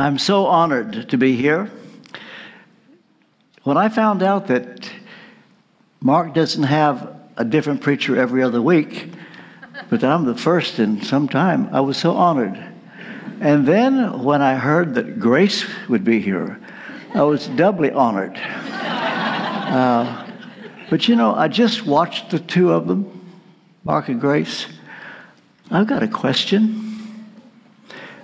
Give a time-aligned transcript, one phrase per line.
[0.00, 1.68] I'm so honored to be here.
[3.64, 4.88] When I found out that
[6.00, 9.10] Mark doesn't have a different preacher every other week,
[9.90, 12.56] but I'm the first in some time, I was so honored.
[13.40, 16.60] And then when I heard that Grace would be here,
[17.12, 18.40] I was doubly honored.
[19.68, 20.26] Uh,
[20.88, 23.38] but you know, I just watched the two of them,
[23.84, 24.64] Mark and Grace.
[25.70, 27.26] I've got a question.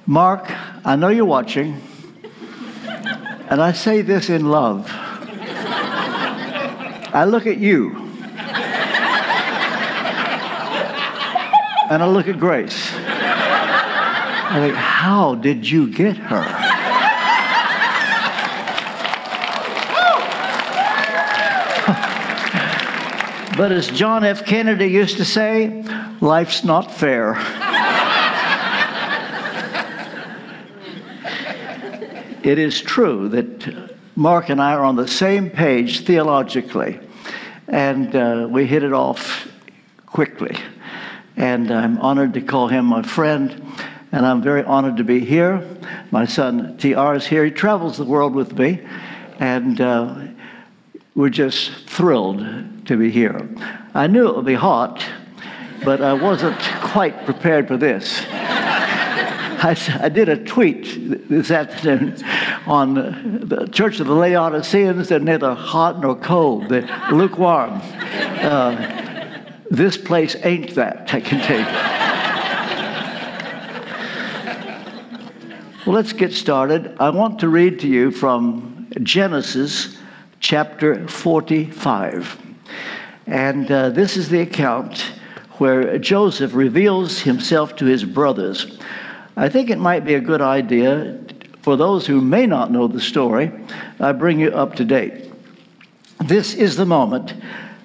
[0.06, 0.50] Mark,
[0.86, 1.80] I know you're watching,
[3.48, 4.86] and I say this in love.
[7.10, 7.96] I look at you,
[11.90, 12.92] and I look at Grace.
[12.92, 16.44] I think, how did you get her?
[23.56, 24.44] but as John F.
[24.44, 25.82] Kennedy used to say,
[26.20, 27.36] life's not fair.
[32.44, 37.00] It is true that Mark and I are on the same page theologically,
[37.68, 39.48] and uh, we hit it off
[40.04, 40.56] quickly.
[41.36, 43.62] And I'm honored to call him my friend,
[44.12, 45.66] and I'm very honored to be here.
[46.10, 47.46] My son TR is here.
[47.46, 48.86] He travels the world with me,
[49.40, 50.14] and uh,
[51.14, 53.48] we're just thrilled to be here.
[53.94, 55.02] I knew it would be hot,
[55.82, 58.22] but I wasn't quite prepared for this.
[59.64, 59.70] I,
[60.02, 60.84] I, did a tweet
[61.30, 62.22] this afternoon
[62.66, 62.92] on
[63.48, 65.08] the Church of the Laodiceans.
[65.08, 67.80] They're neither hot nor cold, they're lukewarm.
[67.82, 71.64] Uh, this place ain't that, I can tell you.
[75.86, 76.94] well, let's get started.
[77.00, 79.96] I want to read to you from Genesis
[80.40, 82.38] chapter 45.
[83.26, 85.00] And uh, this is the account
[85.52, 88.78] where Joseph reveals himself to his brothers.
[89.36, 91.20] I think it might be a good idea
[91.64, 93.50] for those who may not know the story,
[93.98, 95.32] I bring you up to date.
[96.22, 97.32] This is the moment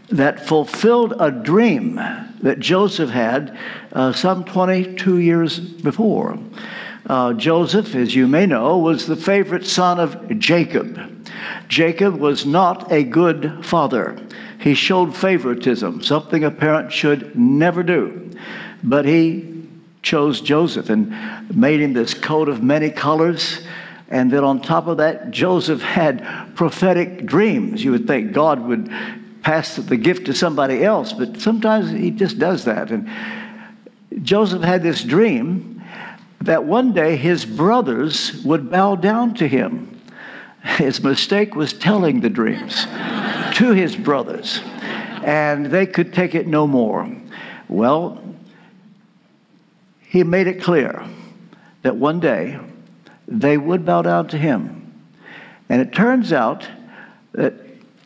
[0.10, 1.96] that fulfilled a dream
[2.42, 3.58] that Joseph had
[3.94, 6.38] uh, some 22 years before.
[7.06, 11.30] Uh, Joseph, as you may know, was the favorite son of Jacob.
[11.70, 14.20] Jacob was not a good father.
[14.60, 18.36] He showed favoritism, something a parent should never do.
[18.84, 19.59] But he
[20.02, 23.62] chose Joseph and made him this coat of many colors.
[24.10, 27.84] And then on top of that, Joseph had prophetic dreams.
[27.84, 28.92] You would think God would
[29.44, 32.92] pass the gift to somebody else, but sometimes he just does that.
[32.92, 33.10] And
[34.24, 35.84] Joseph had this dream
[36.42, 40.02] that one day his brothers would bow down to him.
[40.64, 42.86] His mistake was telling the dreams
[43.56, 44.62] to his brothers,
[45.24, 47.10] and they could take it no more.
[47.68, 48.29] Well,
[50.10, 51.06] he made it clear
[51.84, 52.60] that one day
[53.28, 55.06] they would bow down to him.
[55.70, 56.68] And it turns out
[57.34, 57.54] that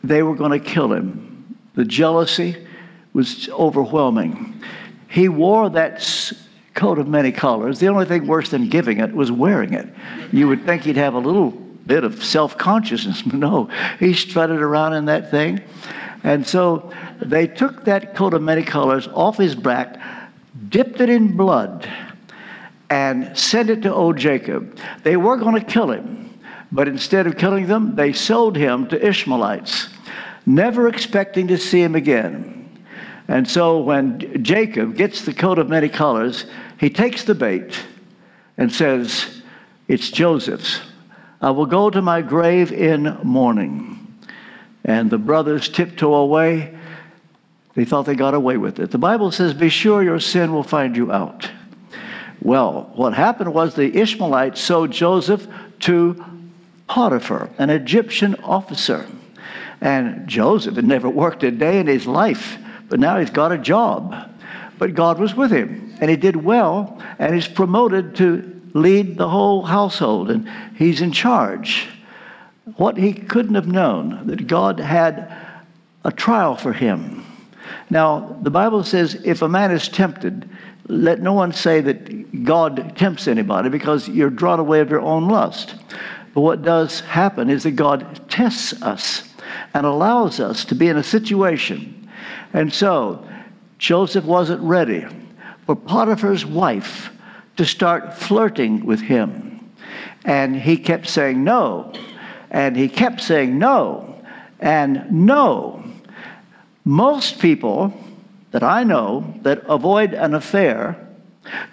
[0.02, 1.56] they were going to kill him.
[1.74, 2.66] The jealousy
[3.14, 4.62] was overwhelming.
[5.08, 6.32] He wore that
[6.74, 7.78] coat of many colors.
[7.78, 9.88] The only thing worse than giving it was wearing it.
[10.30, 14.60] You would think he'd have a little bit of self consciousness, but no, he strutted
[14.60, 15.62] around in that thing.
[16.22, 19.98] And so they took that coat of many colors off his back
[20.68, 21.88] dipped it in blood,
[22.90, 24.78] and sent it to old Jacob.
[25.02, 26.38] They were going to kill him,
[26.70, 29.88] but instead of killing them, they sold him to Ishmaelites,
[30.46, 32.84] never expecting to see him again.
[33.26, 36.44] And so when Jacob gets the coat of many colors,
[36.78, 37.78] he takes the bait
[38.58, 39.42] and says,
[39.88, 40.80] It's Joseph's.
[41.40, 43.90] I will go to my grave in mourning.
[44.84, 46.73] And the brothers tiptoe away
[47.74, 48.90] they thought they got away with it.
[48.90, 51.50] The Bible says, Be sure your sin will find you out.
[52.40, 55.46] Well, what happened was the Ishmaelites sold Joseph
[55.80, 56.24] to
[56.86, 59.06] Potiphar, an Egyptian officer.
[59.80, 62.58] And Joseph had never worked a day in his life,
[62.88, 64.30] but now he's got a job.
[64.78, 69.28] But God was with him, and he did well, and he's promoted to lead the
[69.28, 71.88] whole household, and he's in charge.
[72.76, 75.34] What he couldn't have known, that God had
[76.04, 77.23] a trial for him
[77.90, 80.48] now, the Bible says if a man is tempted,
[80.86, 85.28] let no one say that God tempts anybody because you're drawn away of your own
[85.28, 85.74] lust.
[86.34, 89.28] But what does happen is that God tests us
[89.72, 92.10] and allows us to be in a situation.
[92.52, 93.26] And so,
[93.78, 95.06] Joseph wasn't ready
[95.66, 97.10] for Potiphar's wife
[97.56, 99.72] to start flirting with him.
[100.24, 101.92] And he kept saying no.
[102.50, 104.22] And he kept saying no.
[104.58, 105.84] And no.
[106.84, 107.92] Most people
[108.50, 111.08] that I know that avoid an affair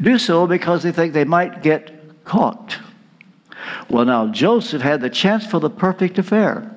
[0.01, 2.77] do so because they think they might get caught.
[3.89, 6.75] Well, now, Joseph had the chance for the perfect affair.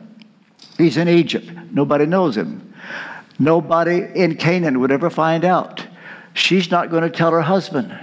[0.76, 1.50] He's in Egypt.
[1.70, 2.74] Nobody knows him.
[3.38, 5.86] Nobody in Canaan would ever find out.
[6.34, 7.96] She's not going to tell her husband.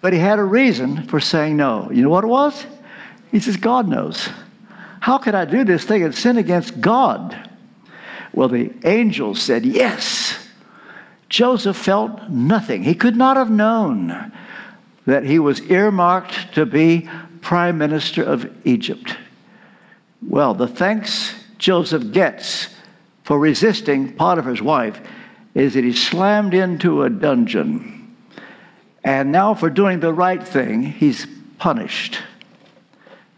[0.00, 1.90] But he had a reason for saying no.
[1.90, 2.64] You know what it was?
[3.32, 4.28] He says, God knows.
[5.00, 7.45] How could I do this thing and sin against God?
[8.36, 10.34] Well, the angel said, Yes.
[11.28, 12.84] Joseph felt nothing.
[12.84, 14.30] He could not have known
[15.06, 17.08] that he was earmarked to be
[17.40, 19.16] prime minister of Egypt.
[20.22, 22.68] Well, the thanks Joseph gets
[23.24, 25.00] for resisting Potiphar's wife
[25.54, 28.14] is that he's slammed into a dungeon.
[29.02, 31.26] And now, for doing the right thing, he's
[31.58, 32.18] punished.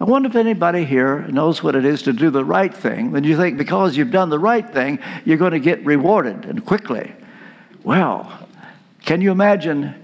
[0.00, 3.12] I wonder if anybody here knows what it is to do the right thing.
[3.12, 6.64] Then you think because you've done the right thing, you're going to get rewarded and
[6.64, 7.12] quickly.
[7.82, 8.46] Well,
[9.04, 9.94] can you imagine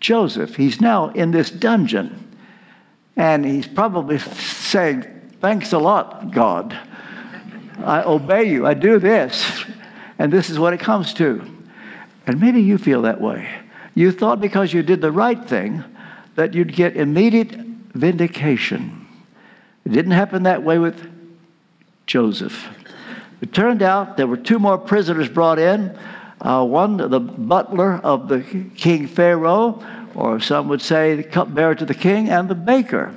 [0.00, 0.54] Joseph?
[0.54, 2.24] He's now in this dungeon.
[3.16, 6.78] And he's probably saying, Thanks a lot, God.
[7.78, 8.66] I obey you.
[8.66, 9.64] I do this.
[10.18, 11.48] And this is what it comes to.
[12.26, 13.48] And maybe you feel that way.
[13.94, 15.84] You thought because you did the right thing
[16.34, 18.97] that you'd get immediate vindication.
[19.88, 21.10] It didn't happen that way with
[22.06, 22.68] Joseph.
[23.40, 25.98] It turned out there were two more prisoners brought in.
[26.42, 28.42] Uh, one, the butler of the
[28.76, 29.82] king Pharaoh,
[30.14, 33.14] or some would say the cupbearer to the king, and the baker.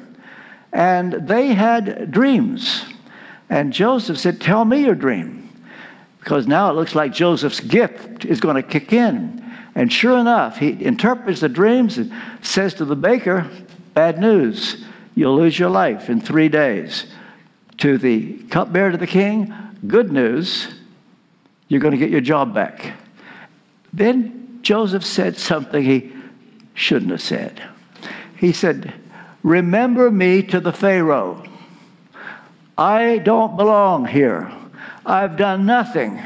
[0.72, 2.86] And they had dreams.
[3.50, 5.50] And Joseph said, Tell me your dream.
[6.22, 9.44] Because now it looks like Joseph's gift is going to kick in.
[9.76, 13.50] And sure enough, he interprets the dreams and says to the baker,
[13.94, 14.86] Bad news,
[15.16, 17.06] you'll lose your life in three days.
[17.80, 19.54] To the cupbearer to the king,
[19.88, 20.68] good news,
[21.68, 22.94] you're going to get your job back.
[23.94, 26.12] Then Joseph said something he
[26.74, 27.62] shouldn't have said.
[28.38, 28.94] He said,
[29.44, 31.44] Remember me to the Pharaoh.
[32.78, 34.52] I don't belong here.
[35.06, 36.22] I've done nothing.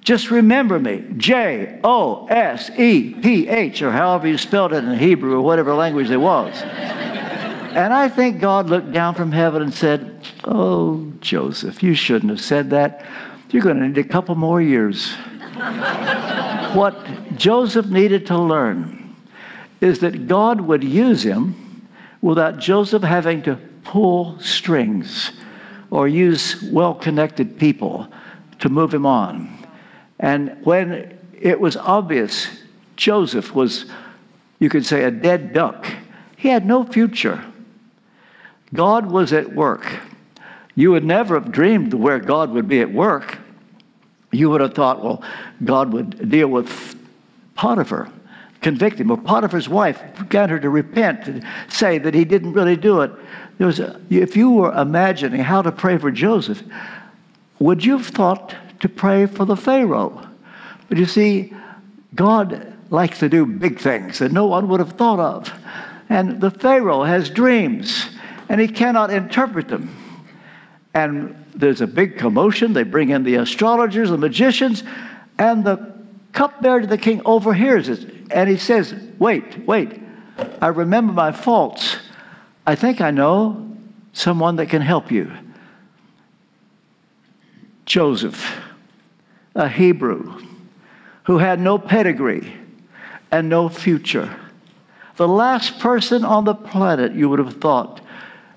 [0.00, 1.04] Just remember me.
[1.16, 5.74] J O S E P H, or however you spelled it in Hebrew or whatever
[5.74, 6.54] language it was.
[7.70, 12.40] And I think God looked down from heaven and said, Oh, Joseph, you shouldn't have
[12.40, 13.04] said that.
[13.50, 15.12] You're going to need a couple more years.
[16.74, 19.16] what Joseph needed to learn
[19.80, 21.86] is that God would use him
[22.20, 25.32] without Joseph having to pull strings
[25.90, 28.08] or use well connected people
[28.60, 29.66] to move him on.
[30.18, 32.48] And when it was obvious
[32.96, 33.86] Joseph was,
[34.58, 35.86] you could say, a dead duck,
[36.36, 37.42] he had no future.
[38.72, 39.86] God was at work.
[40.74, 43.38] You would never have dreamed where God would be at work.
[44.32, 45.22] You would have thought, well,
[45.64, 46.96] God would deal with
[47.56, 48.10] Potiphar,
[48.60, 52.76] convict him, or Potiphar's wife, get her to repent and say that he didn't really
[52.76, 53.10] do it.
[53.58, 56.62] There was a, if you were imagining how to pray for Joseph,
[57.58, 60.26] would you have thought to pray for the Pharaoh?
[60.88, 61.52] But you see,
[62.14, 65.52] God likes to do big things that no one would have thought of.
[66.08, 68.06] And the Pharaoh has dreams,
[68.50, 69.96] and he cannot interpret them.
[70.92, 72.72] And there's a big commotion.
[72.72, 74.82] They bring in the astrologers, the magicians,
[75.38, 75.94] and the
[76.32, 78.26] cupbearer to the king overhears it.
[78.32, 80.00] And he says, Wait, wait,
[80.60, 81.96] I remember my faults.
[82.66, 83.70] I think I know
[84.12, 85.30] someone that can help you.
[87.86, 88.60] Joseph,
[89.54, 90.42] a Hebrew
[91.24, 92.52] who had no pedigree
[93.30, 94.34] and no future.
[95.14, 98.00] The last person on the planet you would have thought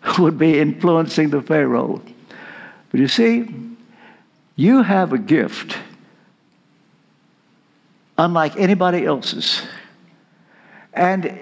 [0.19, 2.01] would be influencing the Pharaoh.
[2.91, 3.53] But you see,
[4.55, 5.77] you have a gift
[8.17, 9.63] unlike anybody else's.
[10.93, 11.39] And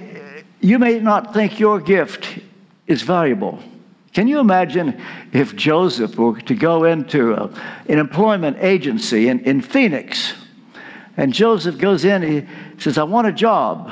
[0.62, 2.40] you may not think your gift
[2.88, 3.60] is valuable.
[4.14, 5.02] Can you imagine
[5.32, 7.50] if Joseph were to go into a,
[7.88, 10.34] an employment agency in, in Phoenix
[11.18, 13.92] and Joseph goes in, he says, I want a job.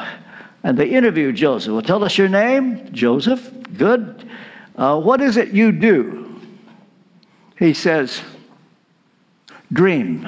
[0.63, 1.71] And they interview Joseph.
[1.71, 2.91] Well, tell us your name.
[2.91, 4.29] Joseph, good.
[4.79, 6.39] Uh, what is it you do?
[7.57, 8.21] He says,
[9.74, 10.25] Dream.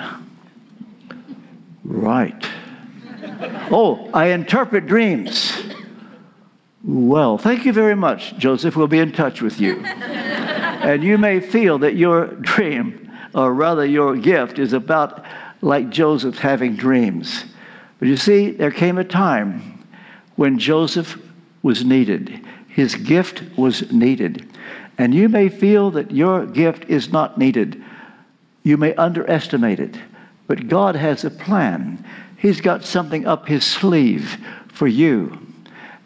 [1.86, 2.46] Right.
[3.72, 5.53] oh, I interpret dreams.
[6.84, 8.75] Well, thank you very much, Joseph.
[8.75, 9.79] We'll be in touch with you.
[9.86, 15.24] and you may feel that your dream, or rather your gift, is about
[15.62, 17.46] like Joseph having dreams.
[18.00, 19.88] But you see, there came a time
[20.36, 21.17] when Joseph
[21.63, 24.48] was needed, his gift was needed.
[24.98, 27.84] And you may feel that your gift is not needed.
[28.63, 29.98] You may underestimate it.
[30.48, 32.06] But God has a plan.
[32.38, 34.38] He's got something up his sleeve
[34.70, 35.38] for you.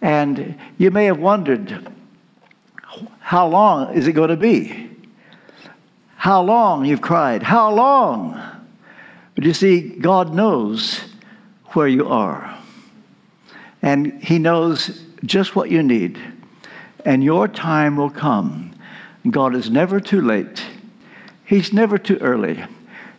[0.02, 1.88] And you may have wondered,
[3.20, 4.90] How long is it going to be?
[6.16, 7.44] How long you've cried?
[7.44, 8.42] How long?
[9.36, 11.02] But you see, God knows
[11.74, 12.58] where you are.
[13.82, 16.20] And He knows just what you need.
[17.06, 18.74] And your time will come.
[19.30, 20.66] God is never too late,
[21.46, 22.64] He's never too early.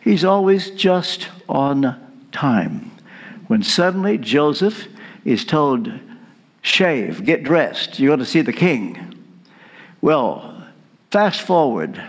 [0.00, 2.00] He's always just on
[2.31, 2.93] time.
[3.49, 4.87] When suddenly Joseph
[5.25, 5.93] is told,
[6.62, 9.14] shave, get dressed, you're going to see the king.
[10.00, 10.64] Well,
[11.11, 12.00] fast forward,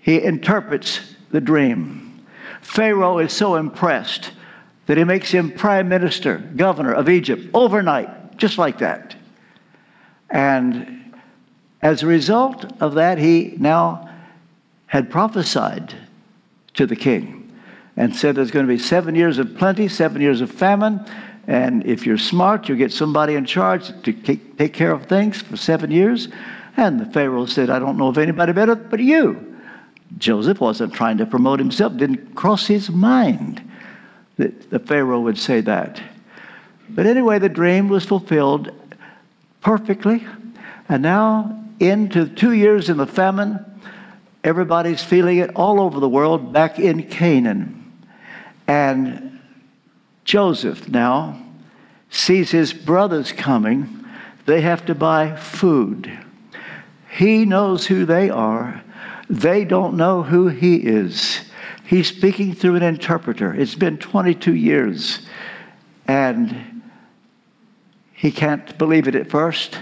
[0.00, 2.24] he interprets the dream.
[2.62, 4.32] Pharaoh is so impressed
[4.86, 9.14] that he makes him prime minister, governor of Egypt overnight, just like that.
[10.30, 11.14] And
[11.80, 14.10] as a result of that, he now
[14.86, 15.94] had prophesied
[16.74, 17.52] to the king
[17.96, 21.04] and said there's going to be seven years of plenty, seven years of famine.
[21.46, 25.56] And if you're smart, you'll get somebody in charge to take care of things for
[25.56, 26.28] seven years.
[26.76, 29.56] And the Pharaoh said, I don't know of anybody better but you.
[30.16, 33.62] Joseph wasn't trying to promote himself, didn't cross his mind
[34.36, 36.00] that the Pharaoh would say that.
[36.88, 38.70] But anyway, the dream was fulfilled
[39.60, 40.26] perfectly.
[40.88, 43.64] And now, into two years in the famine,
[44.42, 47.92] everybody's feeling it all over the world back in Canaan.
[48.66, 49.40] And
[50.24, 51.42] Joseph now
[52.10, 54.04] sees his brothers coming.
[54.46, 56.10] They have to buy food.
[57.10, 58.82] He knows who they are.
[59.28, 61.42] They don't know who he is.
[61.84, 63.54] He's speaking through an interpreter.
[63.54, 65.20] It's been 22 years.
[66.06, 66.77] And
[68.18, 69.78] he can't believe it at first,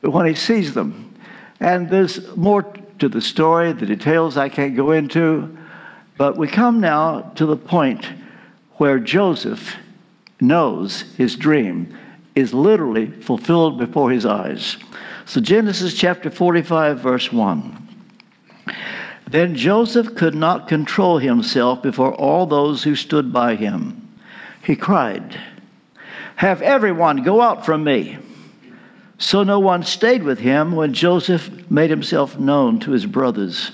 [0.00, 1.14] but when he sees them,
[1.60, 2.62] and there's more
[2.98, 5.56] to the story, the details I can't go into,
[6.18, 8.06] but we come now to the point
[8.78, 9.76] where Joseph
[10.40, 11.96] knows his dream
[12.34, 14.76] is literally fulfilled before his eyes.
[15.24, 17.76] So, Genesis chapter 45, verse 1.
[19.28, 24.08] Then Joseph could not control himself before all those who stood by him.
[24.64, 25.38] He cried,
[26.40, 28.16] Have everyone go out from me.
[29.18, 33.72] So no one stayed with him when Joseph made himself known to his brothers.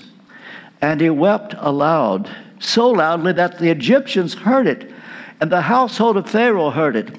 [0.81, 4.91] And he wept aloud, so loudly that the Egyptians heard it,
[5.39, 7.17] and the household of Pharaoh heard it.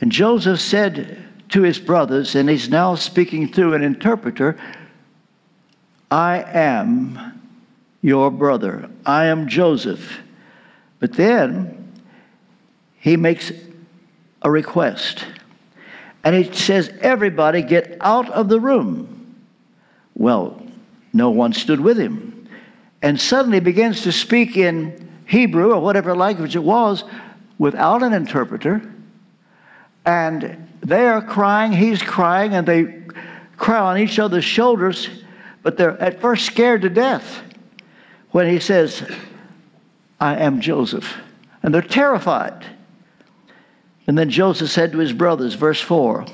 [0.00, 4.56] And Joseph said to his brothers, and he's now speaking through an interpreter,
[6.08, 7.42] I am
[8.00, 8.88] your brother.
[9.04, 10.20] I am Joseph.
[11.00, 11.92] But then
[13.00, 13.50] he makes
[14.46, 15.24] a request.
[16.24, 19.36] And he says, Everybody get out of the room.
[20.14, 20.62] Well,
[21.12, 22.48] no one stood with him.
[23.02, 27.04] And suddenly begins to speak in Hebrew or whatever language it was
[27.58, 28.82] without an interpreter.
[30.04, 33.02] And they are crying, he's crying, and they
[33.56, 35.08] cry on each other's shoulders
[35.66, 37.42] but they're at first scared to death
[38.30, 39.02] when he says,
[40.20, 41.12] I am Joseph.
[41.60, 42.64] And they're terrified.
[44.06, 46.26] And then Joseph said to his brothers, verse 4,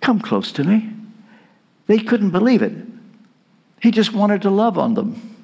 [0.00, 0.90] Come close to me.
[1.86, 2.72] They couldn't believe it.
[3.80, 5.36] He just wanted to love on them.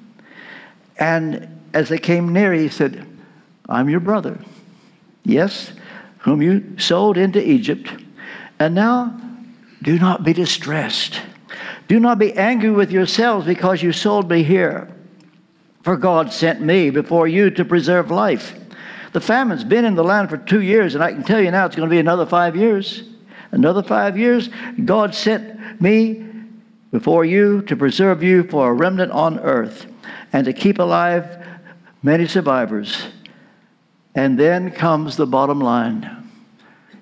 [0.97, 3.05] And as they came near, he said,
[3.67, 4.39] I'm your brother.
[5.23, 5.71] Yes,
[6.19, 7.89] whom you sold into Egypt.
[8.59, 9.19] And now
[9.81, 11.21] do not be distressed
[11.89, 14.87] do not be angry with yourselves because you sold me here.
[15.81, 18.53] For God sent me before you to preserve life.
[19.11, 21.65] The famine's been in the land for two years, and I can tell you now
[21.65, 23.03] it's going to be another five years.
[23.51, 24.49] Another five years.
[24.85, 26.25] God sent me
[26.91, 29.91] before you to preserve you for a remnant on earth
[30.31, 31.45] and to keep alive
[32.03, 33.07] many survivors.
[34.13, 36.15] And then comes the bottom line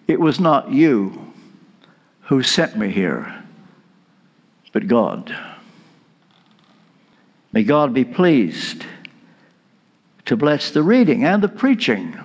[0.07, 1.33] it was not you
[2.21, 3.37] who sent me here
[4.77, 5.35] but God.
[7.51, 8.85] May God be pleased
[10.27, 12.15] to bless the reading and the preaching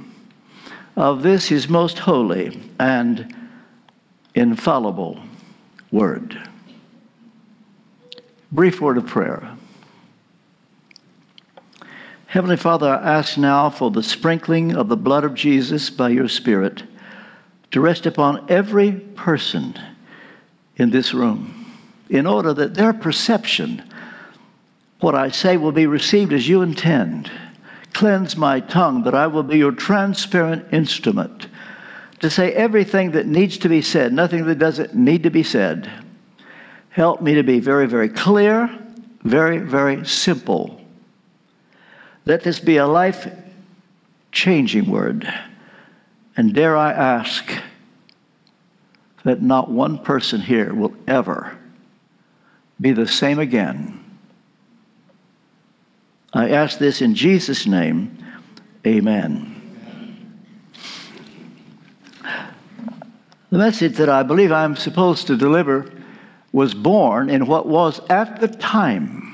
[0.97, 3.35] of this his most holy and
[4.35, 5.21] infallible
[5.93, 6.37] word.
[8.51, 9.57] Brief word of prayer.
[12.27, 16.29] Heavenly Father, I ask now for the sprinkling of the blood of Jesus by your
[16.29, 16.83] Spirit
[17.71, 19.79] to rest upon every person
[20.77, 21.73] in this room
[22.11, 23.83] in order that their perception,
[24.99, 27.31] what I say, will be received as you intend.
[27.93, 31.47] Cleanse my tongue that I will be your transparent instrument
[32.21, 35.91] to say everything that needs to be said, nothing that doesn't need to be said.
[36.91, 38.71] Help me to be very, very clear,
[39.23, 40.81] very, very simple.
[42.25, 43.33] Let this be a life
[44.31, 45.33] changing word.
[46.37, 47.45] And dare I ask,
[49.25, 51.57] that not one person here will ever
[52.81, 54.02] be the same again.
[56.33, 58.17] I ask this in Jesus' name.
[58.87, 59.49] Amen.
[63.51, 65.91] The message that I believe I'm supposed to deliver
[66.53, 69.29] was born in what was at the time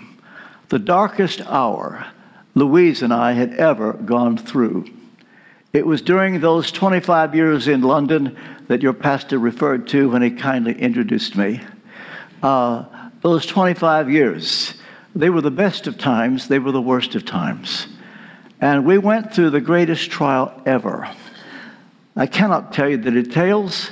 [0.68, 2.06] the darkest hour
[2.54, 4.90] Louise and I had ever gone through.
[5.72, 8.36] It was during those 25 years in London
[8.66, 11.60] that your pastor referred to when he kindly introduced me.
[12.42, 12.84] Uh,
[13.20, 14.74] those 25 years,
[15.18, 17.88] they were the best of times, they were the worst of times.
[18.60, 21.10] And we went through the greatest trial ever.
[22.16, 23.90] I cannot tell you the details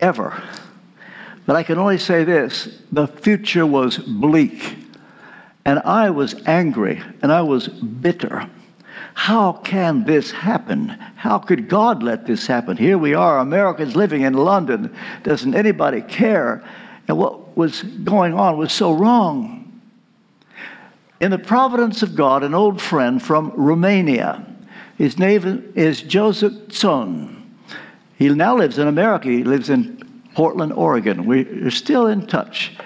[0.00, 0.42] ever,
[1.46, 4.78] but I can only say this the future was bleak.
[5.64, 8.50] And I was angry and I was bitter.
[9.14, 10.88] How can this happen?
[10.88, 12.76] How could God let this happen?
[12.76, 14.94] Here we are, Americans living in London.
[15.22, 16.62] Doesn't anybody care?
[17.08, 19.63] And what was going on was so wrong.
[21.24, 24.44] In the providence of God, an old friend from Romania,
[24.98, 27.46] his name is Joseph Tson.
[28.18, 29.28] He now lives in America.
[29.28, 31.24] He lives in Portland, Oregon.
[31.24, 32.76] We're still in touch.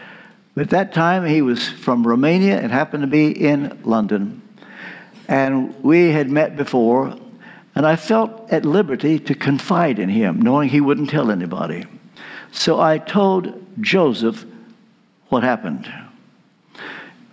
[0.54, 4.40] But at that time, he was from Romania and happened to be in London.
[5.26, 7.18] And we had met before,
[7.75, 11.87] and I felt at liberty to confide in him, knowing he wouldn't tell anybody.
[12.52, 14.47] So I told Joseph
[15.28, 15.92] what happened.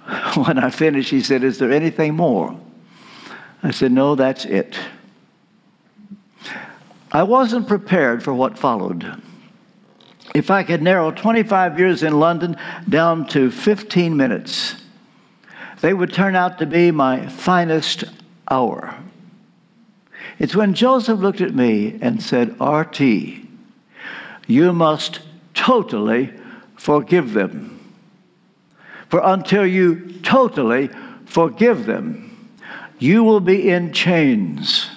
[0.36, 2.60] When I finished, he said, Is there anything more?
[3.64, 4.78] I said, No, that's it.
[7.12, 9.22] I wasn't prepared for what followed.
[10.34, 12.58] If I could narrow 25 years in London
[12.90, 14.76] down to 15 minutes,
[15.80, 18.04] they would turn out to be my finest
[18.52, 18.96] hour.
[20.40, 23.00] It's when Joseph looked at me and said, RT,
[24.48, 25.22] you must
[25.54, 26.34] totally
[26.76, 27.75] forgive them.
[29.10, 30.90] For until you totally
[31.26, 32.26] forgive them,
[33.00, 34.90] you will be in chains.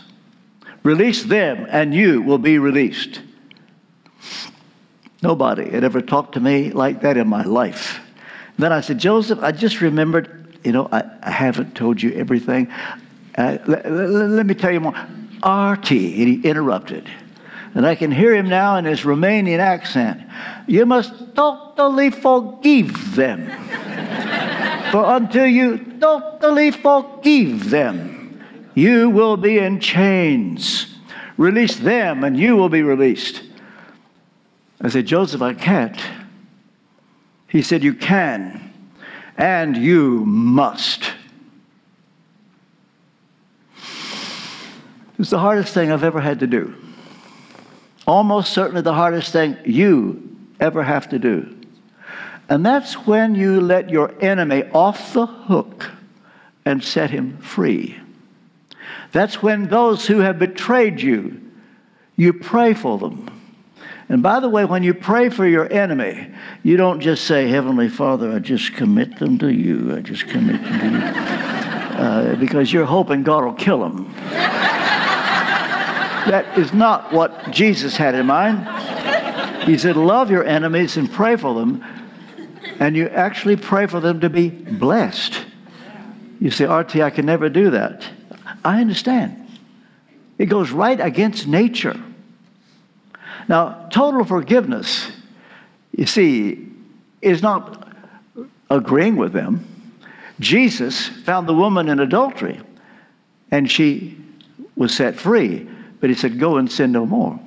[0.83, 3.21] Release them, and you will be released.
[5.23, 8.01] Nobody had ever talked to me like that in my life.
[8.57, 12.71] Then I said, Joseph, I just remembered, you know, I, I haven't told you everything.
[13.37, 14.92] Uh, let, let, let, me tell you more.
[14.92, 17.09] RT, and he interrupted.
[17.75, 20.23] And I can hear him now in his Romanian accent.
[20.66, 23.49] You must totally forgive them.
[24.90, 28.42] For until you totally forgive them,
[28.74, 30.94] you will be in chains.
[31.37, 33.42] Release them, and you will be released.
[34.81, 36.01] I said, Joseph, I can't.
[37.48, 38.72] He said, You can,
[39.37, 41.12] and you must.
[45.18, 46.74] It's the hardest thing I've ever had to do.
[48.07, 51.58] Almost certainly the hardest thing you ever have to do.
[52.49, 55.91] And that's when you let your enemy off the hook
[56.65, 57.99] and set him free.
[59.13, 61.41] That's when those who have betrayed you,
[62.17, 63.31] you pray for them
[64.09, 66.31] and by the way, when you pray for your enemy,
[66.63, 69.95] you don't just say, Heavenly Father, I just commit them to you.
[69.95, 71.35] I just commit them to you.
[71.99, 74.05] Uh, because you're hoping God will kill them.
[76.29, 79.65] that is not what Jesus had in mind.
[79.65, 81.85] He said, Love your enemies and pray for them.
[82.79, 85.35] And you actually pray for them to be blessed.
[86.41, 88.05] You say, RT, I can never do that.
[88.64, 89.49] I understand.
[90.38, 92.01] It goes right against nature.
[93.49, 95.11] Now, total forgiveness,
[95.97, 96.69] you see,
[97.21, 97.88] is not
[98.71, 99.67] agreeing with them.
[100.38, 102.61] Jesus found the woman in adultery
[103.51, 104.17] and she
[104.77, 105.69] was set free,
[106.01, 107.41] but he said, Go and sin no more.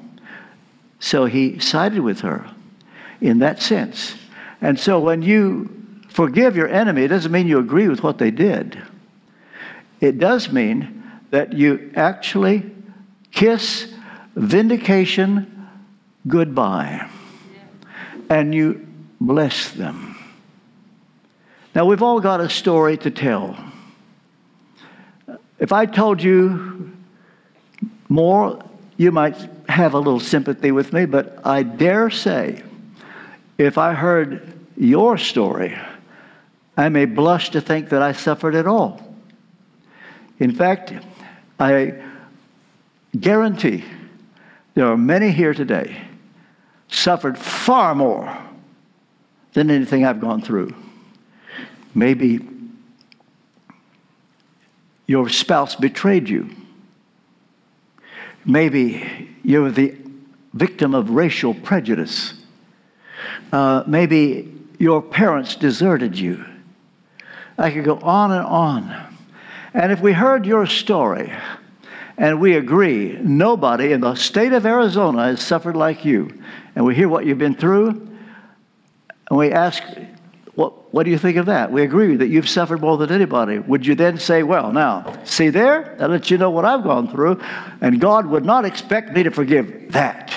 [1.00, 2.50] So he sided with her
[3.22, 4.16] in that sense.
[4.62, 5.70] And so when you
[6.10, 8.82] forgive your enemy, it doesn't mean you agree with what they did.
[10.00, 12.70] It does mean that you actually
[13.32, 13.92] kiss
[14.36, 15.70] vindication
[16.28, 17.10] goodbye
[18.30, 18.88] and you
[19.20, 20.18] bless them.
[21.74, 23.58] Now, we've all got a story to tell.
[25.58, 26.92] If I told you
[28.10, 28.62] more,
[28.98, 29.38] you might
[29.70, 32.64] have a little sympathy with me, but I dare say,
[33.58, 35.78] if I heard your story,
[36.78, 39.16] I may blush to think that I suffered at all.
[40.40, 40.94] In fact,
[41.60, 42.02] I
[43.20, 43.84] guarantee
[44.74, 46.02] there are many here today
[46.88, 48.36] suffered far more
[49.54, 50.74] than anything I've gone through.
[51.94, 52.40] Maybe
[55.08, 56.50] your spouse betrayed you.
[58.46, 59.96] Maybe you're the
[60.54, 62.34] victim of racial prejudice.
[63.52, 66.46] Uh, maybe your parents deserted you.
[67.58, 69.16] I could go on and on.
[69.74, 71.32] And if we heard your story,
[72.18, 76.42] and we agree nobody in the state of Arizona has suffered like you,
[76.76, 77.90] and we hear what you've been through,
[79.30, 79.82] and we ask,
[80.56, 81.72] what, what do you think of that?
[81.72, 83.60] We agree that you've suffered more than anybody.
[83.60, 85.96] Would you then say, well, now, see there?
[86.00, 87.42] That lets you know what I've gone through,
[87.80, 90.34] and God would not expect me to forgive that.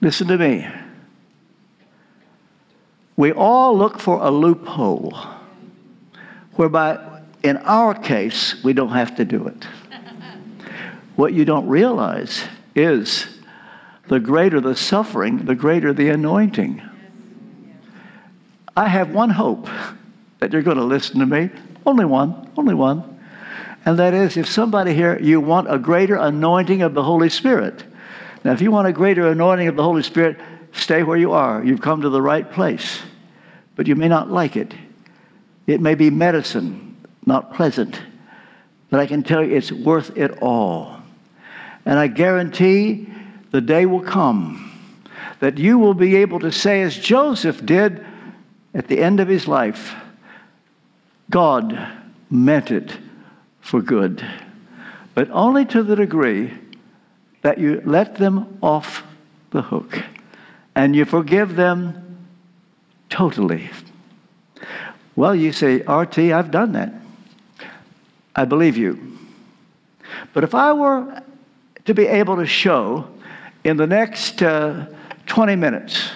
[0.00, 0.66] Listen to me.
[3.22, 5.16] We all look for a loophole
[6.54, 9.64] whereby, in our case, we don't have to do it.
[11.14, 12.42] What you don't realize
[12.74, 13.28] is
[14.08, 16.82] the greater the suffering, the greater the anointing.
[18.76, 19.68] I have one hope
[20.40, 21.50] that you're going to listen to me.
[21.86, 23.20] Only one, only one.
[23.84, 27.84] And that is if somebody here, you want a greater anointing of the Holy Spirit.
[28.42, 30.40] Now, if you want a greater anointing of the Holy Spirit,
[30.72, 31.62] stay where you are.
[31.62, 33.00] You've come to the right place.
[33.76, 34.74] But you may not like it.
[35.66, 38.00] It may be medicine, not pleasant.
[38.90, 41.00] But I can tell you it's worth it all.
[41.84, 43.08] And I guarantee
[43.50, 44.70] the day will come
[45.40, 48.04] that you will be able to say, as Joseph did
[48.74, 49.94] at the end of his life,
[51.30, 51.76] God
[52.30, 52.96] meant it
[53.60, 54.24] for good,
[55.14, 56.52] but only to the degree
[57.42, 59.02] that you let them off
[59.50, 60.02] the hook
[60.74, 62.01] and you forgive them
[63.12, 63.68] totally.
[65.16, 66.94] Well, you say, RT, I've done that.
[68.34, 69.18] I believe you.
[70.32, 71.22] But if I were
[71.84, 73.06] to be able to show
[73.64, 74.86] in the next uh,
[75.26, 76.10] 20 minutes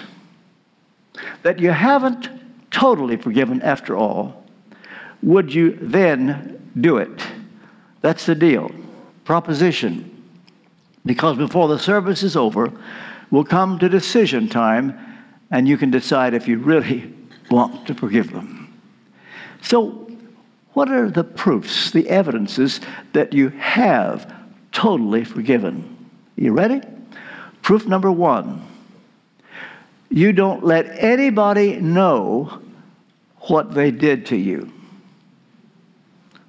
[1.43, 2.29] that you haven't
[2.71, 4.43] totally forgiven after all,
[5.21, 7.21] would you then do it?
[8.01, 8.71] That's the deal.
[9.23, 10.13] Proposition.
[11.05, 12.71] Because before the service is over,
[13.29, 15.06] we'll come to decision time,
[15.51, 17.13] and you can decide if you really
[17.49, 18.79] want to forgive them.
[19.61, 20.09] So,
[20.73, 22.79] what are the proofs, the evidences
[23.13, 24.31] that you have
[24.71, 26.09] totally forgiven.
[26.35, 26.81] You ready?
[27.63, 28.63] Proof number one
[30.09, 32.61] you don't let anybody know
[33.41, 34.71] what they did to you.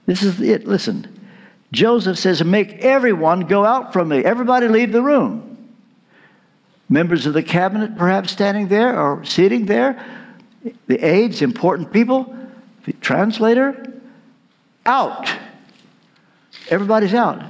[0.07, 0.67] This is it.
[0.67, 1.15] Listen.
[1.73, 4.25] Joseph says, Make everyone go out from me.
[4.25, 5.48] Everybody leave the room.
[6.89, 10.05] Members of the cabinet, perhaps standing there or sitting there,
[10.87, 12.35] the aides, important people,
[12.85, 14.01] the translator,
[14.87, 15.31] out.
[16.71, 17.43] Everybody's out.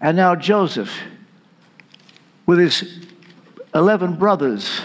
[0.00, 0.92] And now Joseph,
[2.46, 3.06] with his
[3.74, 4.80] 11 brothers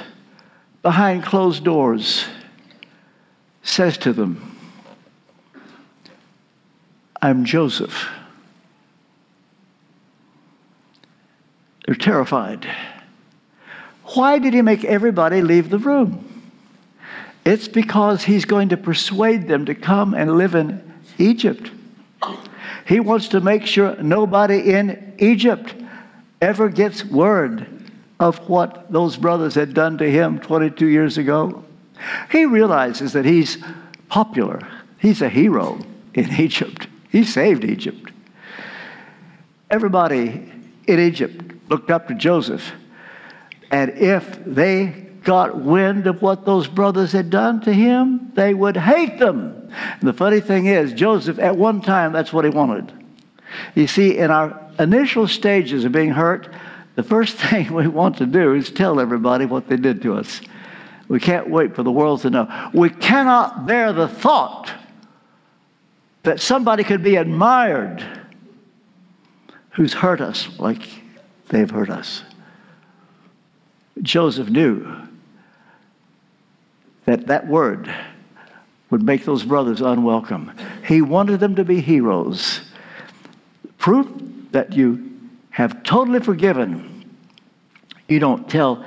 [0.81, 2.25] behind closed doors,
[3.63, 4.57] says to them,
[7.21, 8.09] I'm Joseph.
[11.85, 12.67] They're terrified.
[14.13, 16.29] Why did he make everybody leave the room?
[17.45, 21.71] It's because he's going to persuade them to come and live in Egypt.
[22.87, 25.75] He wants to make sure nobody in Egypt
[26.41, 27.67] ever gets word
[28.19, 31.63] of what those brothers had done to him 22 years ago.
[32.31, 33.57] He realizes that he's
[34.09, 34.59] popular,
[34.99, 35.79] he's a hero
[36.13, 36.87] in Egypt.
[37.09, 38.11] He saved Egypt.
[39.69, 40.51] Everybody
[40.87, 42.71] in Egypt looked up to Joseph.
[43.73, 44.85] And if they
[45.23, 49.67] got wind of what those brothers had done to him, they would hate them.
[49.99, 52.93] And the funny thing is, Joseph, at one time, that's what he wanted.
[53.73, 56.53] You see, in our initial stages of being hurt,
[56.93, 60.39] the first thing we want to do is tell everybody what they did to us.
[61.07, 62.69] We can't wait for the world to know.
[62.75, 64.71] We cannot bear the thought
[66.21, 68.05] that somebody could be admired
[69.71, 70.87] who's hurt us like
[71.49, 72.21] they've hurt us.
[74.01, 74.85] Joseph knew
[77.05, 77.93] that that word
[78.89, 80.51] would make those brothers unwelcome.
[80.87, 82.61] He wanted them to be heroes.
[83.77, 84.07] Proof
[84.51, 87.09] that you have totally forgiven,
[88.07, 88.85] you don't tell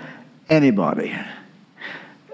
[0.49, 1.17] anybody.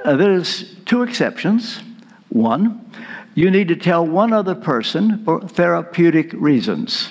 [0.04, 1.80] Uh, there's two exceptions.
[2.28, 2.90] One,
[3.34, 7.08] you need to tell one other person for therapeutic reasons.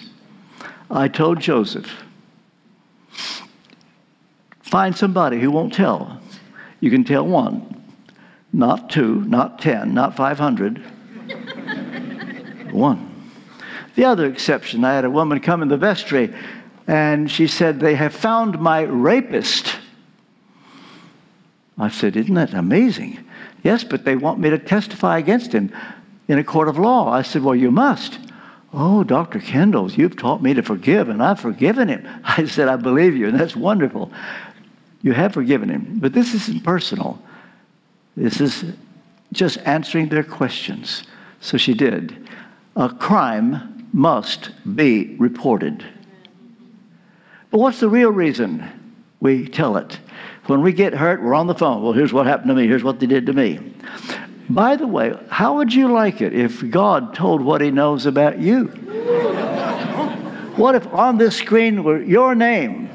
[0.90, 1.90] I told Joseph,
[4.72, 6.20] find somebody who won't tell.
[6.80, 7.78] You can tell one
[8.54, 10.78] not two, not 10, not 500.
[12.72, 13.08] One.
[13.96, 16.34] The other exception, I had a woman come in the vestry
[16.88, 19.76] and she said, They have found my rapist.
[21.78, 23.26] I said, Isn't that amazing?
[23.64, 25.74] Yes, but they want me to testify against him
[26.28, 27.10] in a court of law.
[27.10, 28.20] I said, Well, you must.
[28.74, 29.40] Oh, Dr.
[29.40, 32.08] Kendall, you've taught me to forgive, and I've forgiven him.
[32.24, 34.12] I said, I believe you, and that's wonderful.
[35.02, 35.98] You have forgiven him.
[36.00, 37.22] But this isn't personal.
[38.16, 38.64] This is
[39.32, 41.04] just answering their questions.
[41.40, 42.28] So she did.
[42.76, 45.84] A crime must be reported.
[47.50, 50.00] But what's the real reason we tell it?
[50.46, 51.84] When we get hurt, we're on the phone.
[51.84, 52.68] Well, here's what happened to me.
[52.68, 53.74] Here's what they did to me.
[54.50, 58.40] By the way, how would you like it if God told what He knows about
[58.40, 58.66] you?
[60.56, 62.90] what if on this screen were your name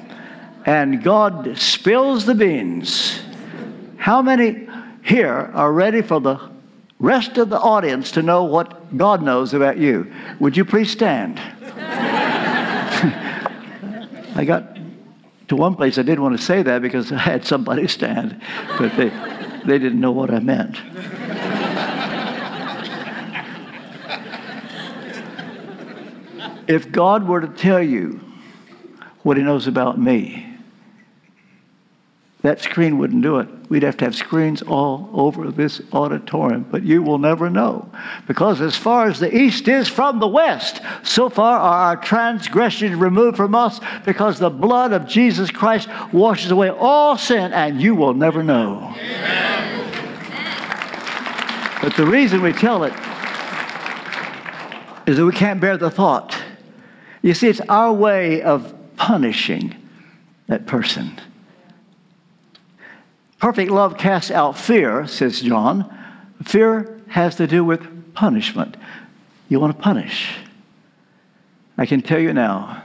[0.66, 3.20] and God spills the beans?
[3.96, 4.68] How many
[5.02, 6.50] here are ready for the
[6.98, 10.12] rest of the audience to know what God knows about you?
[10.40, 11.38] Would you please stand?
[14.34, 14.76] I got
[15.48, 18.40] to one place I didn't want to say that because I had somebody stand,
[18.78, 19.10] but they,
[19.64, 20.76] they didn't know what I meant.
[26.68, 28.20] if God were to tell you
[29.22, 30.55] what He knows about me,
[32.46, 33.48] that screen wouldn't do it.
[33.68, 37.90] We'd have to have screens all over this auditorium, but you will never know.
[38.26, 42.94] Because as far as the east is from the west, so far are our transgressions
[42.94, 47.94] removed from us, because the blood of Jesus Christ washes away all sin, and you
[47.94, 48.94] will never know.
[48.96, 49.76] Amen.
[51.82, 52.92] But the reason we tell it
[55.06, 56.36] is that we can't bear the thought.
[57.22, 59.74] You see, it's our way of punishing
[60.46, 61.20] that person.
[63.46, 65.88] Perfect love casts out fear, says John.
[66.42, 68.76] Fear has to do with punishment.
[69.48, 70.36] You want to punish.
[71.78, 72.82] I can tell you now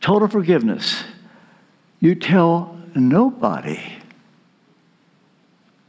[0.00, 1.04] total forgiveness.
[2.00, 3.80] You tell nobody.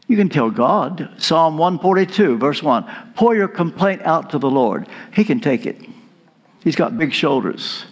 [0.08, 1.10] You can tell God.
[1.18, 4.88] Psalm 142, verse 1 Pour your complaint out to the Lord.
[5.12, 5.82] He can take it,
[6.64, 7.86] He's got big shoulders.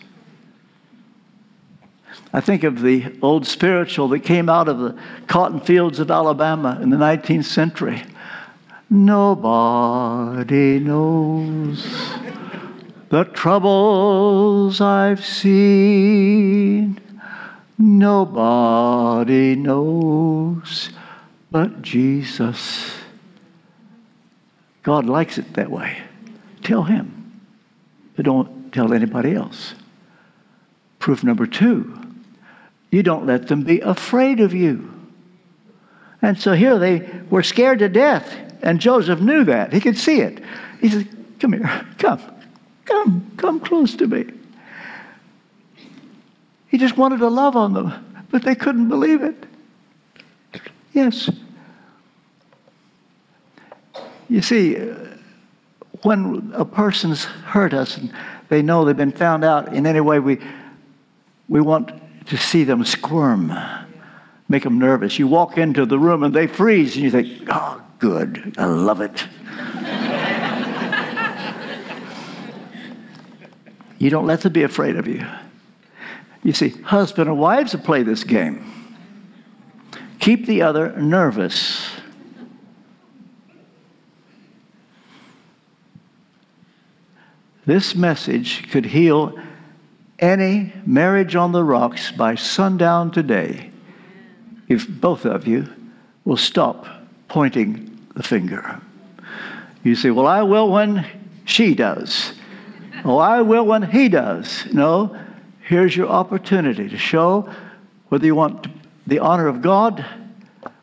[2.34, 6.80] I think of the old spiritual that came out of the cotton fields of Alabama
[6.82, 8.04] in the 19th century.
[8.90, 11.86] Nobody knows
[13.10, 17.00] the troubles I've seen.
[17.78, 20.90] Nobody knows
[21.52, 22.94] but Jesus.
[24.84, 26.02] God likes it that way.
[26.64, 27.42] Tell Him,
[28.16, 29.76] but don't tell anybody else.
[31.00, 32.01] Proof number two
[32.92, 34.92] you don't let them be afraid of you.
[36.22, 38.38] And so here they were scared to death.
[38.62, 39.74] And Joseph knew that.
[39.74, 40.44] He could see it.
[40.80, 41.08] He said,
[41.40, 42.22] Come here, come,
[42.86, 44.26] come, come close to me.
[46.68, 49.48] He just wanted to love on them, but they couldn't believe it.
[50.94, 51.30] Yes.
[54.30, 54.76] You see,
[56.04, 58.14] when a person's hurt us and
[58.50, 60.40] they know they've been found out in any way, we,
[61.50, 61.92] we want
[62.32, 63.54] to see them squirm,
[64.48, 65.20] make them nervous.
[65.20, 69.02] You walk into the room and they freeze, and you think, oh, good, I love
[69.02, 69.28] it.
[74.00, 75.28] you don't let them be afraid of you.
[76.42, 78.64] You see, husband and wives play this game.
[80.22, 81.92] Keep the other nervous.
[87.66, 89.38] This message could heal
[90.22, 93.72] any marriage on the rocks by sundown today
[94.70, 95.68] if both of you
[96.24, 96.86] will stop
[97.28, 98.80] pointing the finger.
[99.84, 101.06] You say, Well, I will when
[101.46, 102.34] she does.
[103.04, 104.66] Oh, I will when he does.
[104.72, 105.18] No,
[105.62, 107.52] here's your opportunity to show
[108.10, 108.68] whether you want
[109.08, 110.06] the honor of God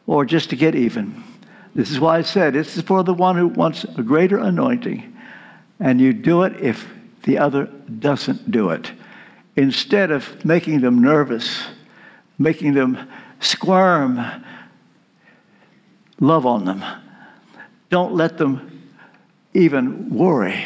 [0.06, 1.22] or just to get even.
[1.74, 5.16] This is why I said this is for the one who wants a greater anointing.
[5.78, 6.88] And you do it if
[7.22, 8.90] the other doesn't do it
[9.58, 11.66] instead of making them nervous,
[12.38, 12.96] making them
[13.40, 14.24] squirm,
[16.20, 16.84] love on them.
[17.90, 18.88] Don't let them
[19.54, 20.62] even worry.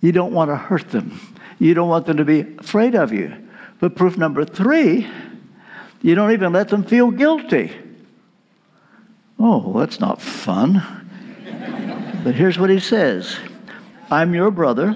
[0.00, 1.20] You don't want to hurt them.
[1.60, 3.32] You don't want them to be afraid of you.
[3.78, 5.06] But proof number three,
[6.02, 7.70] you don't even let them feel guilty.
[9.38, 10.82] Oh, that's not fun.
[12.24, 13.38] but here's what he says
[14.10, 14.92] I'm your brother,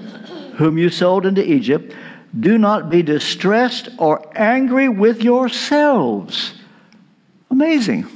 [0.57, 1.95] whom you sold into Egypt.
[2.39, 6.53] Do not be distressed or angry with yourselves.
[7.49, 8.07] Amazing.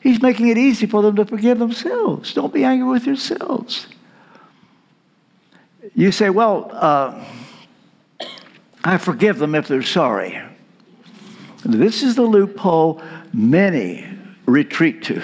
[0.00, 2.32] He's making it easy for them to forgive themselves.
[2.32, 3.88] Don't be angry with yourselves.
[5.94, 7.24] You say, well, uh,
[8.84, 10.40] I forgive them if they're sorry.
[11.64, 14.06] This is the loophole many
[14.46, 15.22] retreat to.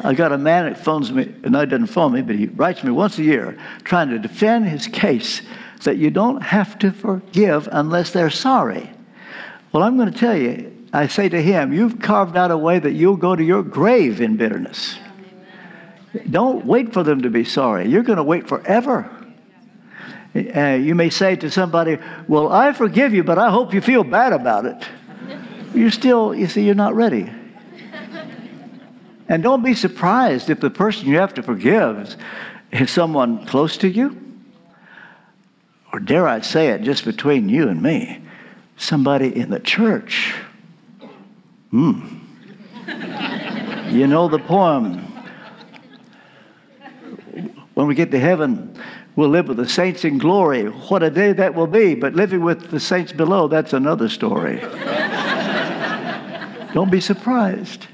[0.00, 2.84] I got a man that phones me, and I doesn't phone me, but he writes
[2.84, 5.42] me once a year trying to defend his case
[5.84, 8.90] that you don't have to forgive unless they're sorry.
[9.72, 12.78] Well, I'm going to tell you, I say to him, You've carved out a way
[12.78, 14.96] that you'll go to your grave in bitterness.
[16.30, 17.88] Don't wait for them to be sorry.
[17.88, 19.14] You're going to wait forever.
[20.34, 24.04] Uh, you may say to somebody, Well, I forgive you, but I hope you feel
[24.04, 24.84] bad about it.
[25.74, 27.30] You're still, you see, you're not ready.
[29.28, 32.16] And don't be surprised if the person you have to forgive
[32.72, 34.27] is someone close to you,
[35.92, 38.22] or dare I say it, just between you and me,
[38.76, 40.34] somebody in the church.
[41.70, 42.18] Hmm.
[43.90, 45.04] you know the poem.
[47.74, 48.76] When we get to heaven,
[49.16, 50.64] we'll live with the saints in glory.
[50.64, 54.60] What a day that will be, but living with the saints below, that's another story.
[56.74, 57.86] Don't be surprised.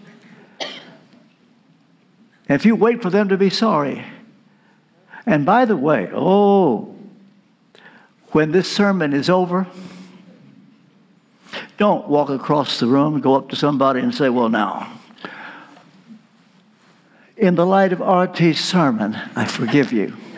[2.49, 4.05] If you wait for them to be sorry,
[5.27, 6.94] and by the way, oh,
[8.35, 9.65] when this sermon is over,
[11.79, 14.93] don't walk across the room, go up to somebody and say, Well, now,
[17.37, 20.17] in the light of RT's sermon, I forgive you.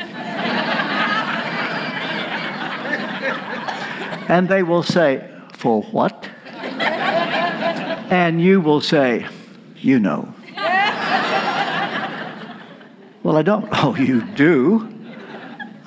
[4.28, 6.28] and they will say, For what?
[8.10, 9.26] and you will say,
[9.76, 10.34] You know.
[13.22, 13.66] well, I don't.
[13.72, 14.92] Oh, you do?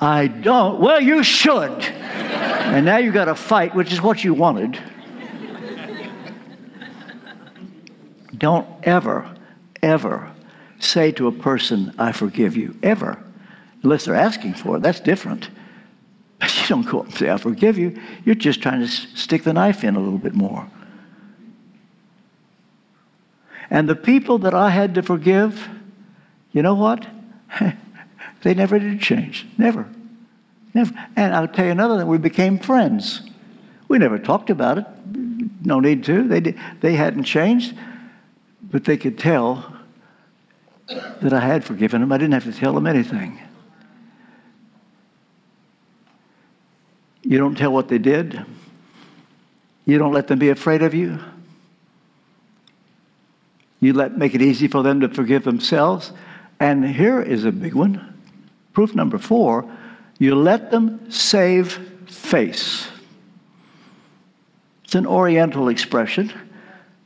[0.00, 0.80] I don't.
[0.80, 1.99] Well, you should.
[2.40, 4.78] And now you've got to fight, which is what you wanted.
[8.36, 9.34] Don't ever,
[9.82, 10.32] ever
[10.78, 12.76] say to a person, I forgive you.
[12.82, 13.22] Ever.
[13.82, 14.82] Unless they're asking for it.
[14.82, 15.50] That's different.
[16.38, 18.00] But you don't go up and say, I forgive you.
[18.24, 20.66] You're just trying to stick the knife in a little bit more.
[23.68, 25.68] And the people that I had to forgive,
[26.52, 27.06] you know what?
[28.42, 29.46] they never did change.
[29.58, 29.88] Never.
[30.74, 33.22] And I'll tell you another thing, we became friends.
[33.88, 34.86] We never talked about it.
[35.64, 36.26] No need to.
[36.28, 37.74] They, did, they hadn't changed,
[38.62, 39.76] but they could tell
[40.88, 42.12] that I had forgiven them.
[42.12, 43.40] I didn't have to tell them anything.
[47.22, 48.44] You don't tell what they did.
[49.86, 51.18] You don't let them be afraid of you.
[53.80, 56.12] You let make it easy for them to forgive themselves.
[56.60, 58.20] And here is a big one.
[58.72, 59.70] Proof number four
[60.20, 61.72] you let them save
[62.06, 62.86] face.
[64.84, 66.30] It's an Oriental expression,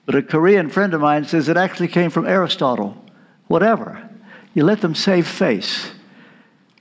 [0.04, 3.02] but a Korean friend of mine says it actually came from Aristotle.
[3.46, 4.10] Whatever.
[4.52, 5.92] You let them save face.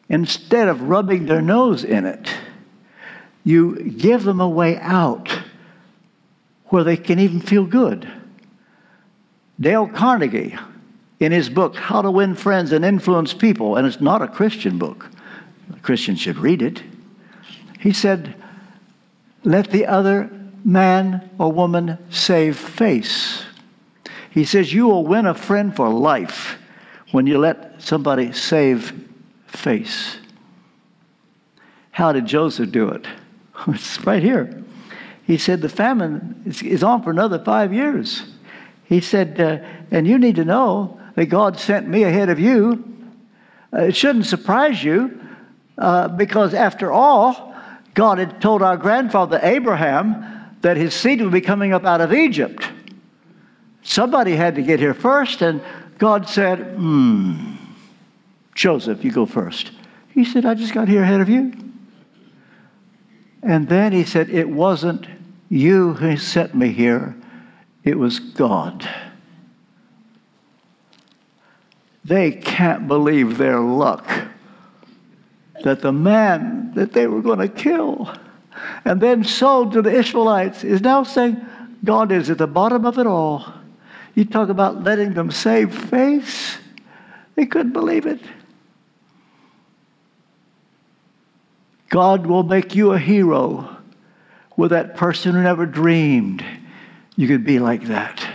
[0.09, 2.33] Instead of rubbing their nose in it,
[3.43, 5.39] you give them a way out
[6.67, 8.11] where they can even feel good.
[9.59, 10.57] Dale Carnegie,
[11.19, 14.79] in his book, How to Win Friends and Influence People, and it's not a Christian
[14.79, 15.09] book,
[15.71, 16.83] a Christian should read it.
[17.79, 18.35] He said,
[19.43, 20.29] Let the other
[20.63, 23.43] man or woman save face.
[24.31, 26.57] He says, You will win a friend for life
[27.11, 29.07] when you let somebody save
[29.45, 30.17] face.
[31.91, 33.05] How did Joseph do it?
[33.67, 34.63] It's right here.
[35.25, 38.23] He said, The famine is on for another five years.
[38.85, 39.59] He said, uh,
[39.91, 42.83] And you need to know that God sent me ahead of you.
[43.71, 45.19] Uh, it shouldn't surprise you
[45.83, 47.53] uh, because, after all,
[47.93, 52.13] God had told our grandfather Abraham that his seed would be coming up out of
[52.13, 52.65] Egypt.
[53.81, 55.61] Somebody had to get here first, and
[55.97, 57.55] God said, Hmm,
[58.55, 59.71] Joseph, you go first.
[60.07, 61.51] He said, I just got here ahead of you.
[63.41, 65.05] And then he said, It wasn't
[65.49, 67.13] you who sent me here,
[67.83, 68.89] it was God.
[72.05, 74.09] They can't believe their luck
[75.63, 78.13] that the man that they were going to kill
[78.85, 81.43] and then sold to the Ishmaelites is now saying,
[81.83, 83.51] God is at the bottom of it all.
[84.15, 86.57] You talk about letting them save face.
[87.35, 88.21] They couldn't believe it.
[91.89, 93.77] God will make you a hero
[94.55, 96.43] with that person who never dreamed
[97.15, 98.27] you could be like that.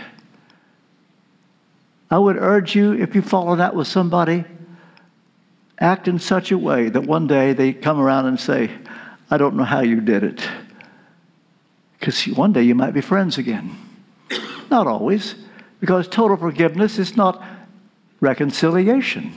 [2.11, 4.45] I would urge you, if you've fallen out with somebody,
[5.79, 8.69] act in such a way that one day they come around and say,
[9.31, 10.41] I don't know how you did it.
[11.99, 13.75] Because one day you might be friends again.
[14.69, 15.35] Not always,
[15.79, 17.43] because total forgiveness is not
[18.19, 19.33] reconciliation.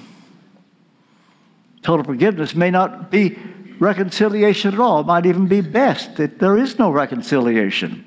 [1.83, 3.39] Total forgiveness may not be
[3.79, 5.01] reconciliation at all.
[5.01, 8.05] It might even be best that there is no reconciliation.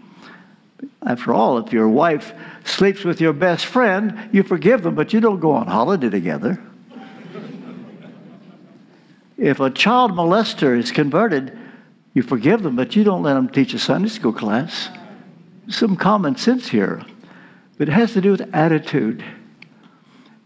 [1.06, 2.34] After all, if your wife
[2.64, 6.62] sleeps with your best friend, you forgive them, but you don't go on holiday together.
[9.38, 11.58] If a child molester is converted,
[12.14, 14.90] you forgive them, but you don't let them teach a Sunday school class.
[15.68, 17.04] some common sense here,
[17.78, 19.24] but it has to do with attitude.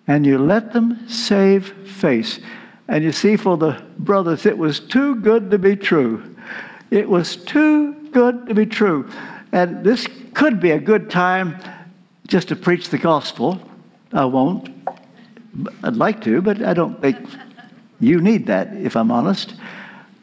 [0.08, 2.40] And you let them save face.
[2.88, 6.36] And you see, for the brothers, it was too good to be true.
[6.90, 9.08] It was too good to be true.
[9.52, 11.58] And this could be a good time
[12.28, 13.62] just to preach the gospel.
[14.12, 14.70] I won't.
[15.84, 17.18] I'd like to, but I don't think
[18.00, 19.56] you need that, if I'm honest.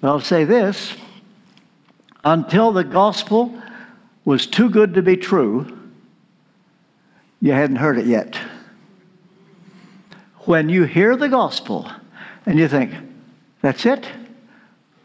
[0.00, 0.94] But I'll say this
[2.24, 3.54] until the gospel
[4.24, 5.66] was too good to be true,
[7.40, 8.36] you hadn't heard it yet.
[10.40, 11.90] When you hear the gospel
[12.44, 12.92] and you think,
[13.62, 14.06] that's it?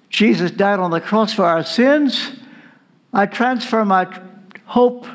[0.10, 2.32] Jesus died on the cross for our sins.
[3.14, 4.08] I transfer my
[4.66, 5.06] hope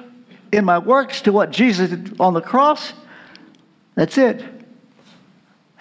[0.53, 2.93] in my works to what Jesus did on the cross.
[3.95, 4.45] That's it.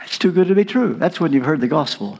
[0.06, 0.94] It's too good to be true.
[0.94, 2.20] That's when you've heard the gospel.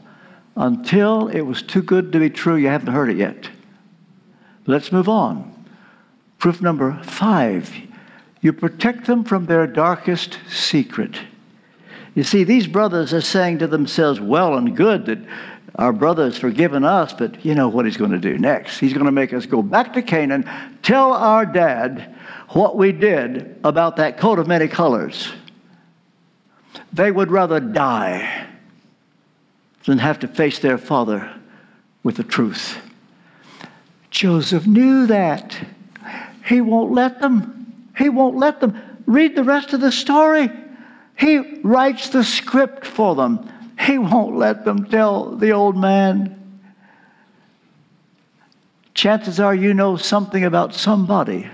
[0.56, 3.48] Until it was too good to be true, you haven't heard it yet.
[4.66, 5.52] Let's move on.
[6.38, 7.72] Proof number five
[8.46, 11.18] you protect them from their darkest secret.
[12.14, 15.18] You see, these brothers are saying to themselves, well and good that
[15.74, 18.78] our brother has forgiven us, but you know what he's going to do next?
[18.78, 20.48] He's going to make us go back to Canaan,
[20.82, 22.14] tell our dad
[22.50, 25.28] what we did about that coat of many colors.
[26.96, 28.46] They would rather die
[29.84, 31.30] than have to face their father
[32.02, 32.78] with the truth.
[34.10, 35.58] Joseph knew that.
[36.46, 37.90] He won't let them.
[37.98, 38.80] He won't let them.
[39.04, 40.50] Read the rest of the story.
[41.18, 43.46] He writes the script for them.
[43.78, 46.32] He won't let them tell the old man.
[48.94, 51.50] Chances are you know something about somebody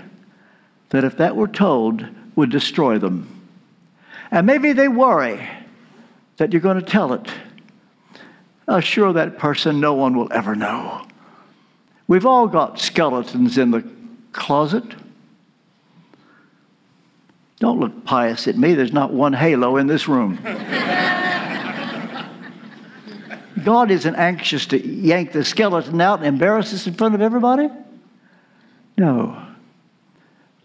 [0.89, 2.05] that, if that were told,
[2.37, 3.42] would destroy them.
[4.33, 5.47] And maybe they worry
[6.37, 7.29] that you're going to tell it.
[8.67, 11.05] Assure that person no one will ever know.
[12.07, 13.87] We've all got skeletons in the
[14.31, 14.83] closet.
[17.59, 18.73] Don't look pious at me.
[18.73, 20.39] There's not one halo in this room.
[23.63, 27.69] God isn't anxious to yank the skeleton out and embarrass us in front of everybody.
[28.97, 29.45] No.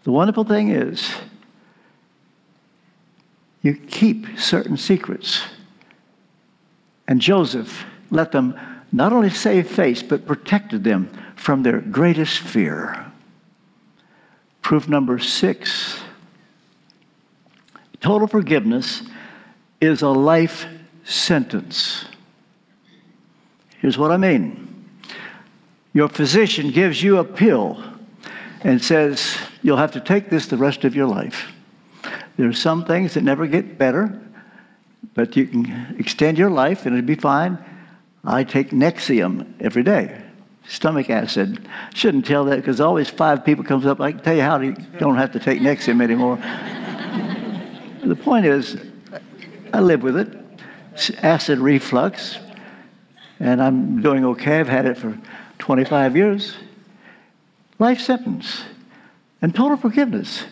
[0.05, 1.07] The wonderful thing is,
[3.61, 5.43] you keep certain secrets.
[7.07, 8.59] And Joseph let them
[8.91, 13.11] not only save face, but protected them from their greatest fear.
[14.61, 15.99] Proof number six
[18.01, 19.03] total forgiveness
[19.81, 20.65] is a life
[21.03, 22.05] sentence.
[23.79, 24.89] Here's what I mean
[25.93, 27.83] your physician gives you a pill
[28.61, 31.51] and says, You'll have to take this the rest of your life.
[32.39, 34.17] There are some things that never get better,
[35.13, 37.57] but you can extend your life and it'll be fine.
[38.23, 40.17] I take Nexium every day,
[40.65, 41.67] stomach acid.
[41.93, 43.99] Shouldn't tell that because always five people comes up.
[43.99, 46.37] I can tell you how you don't have to take Nexium anymore.
[48.05, 48.77] the point is,
[49.73, 50.33] I live with it.
[51.21, 52.37] Acid reflux,
[53.41, 54.61] and I'm doing okay.
[54.61, 55.19] I've had it for
[55.57, 56.55] 25 years.
[57.79, 58.63] Life sentence
[59.41, 60.45] and total forgiveness.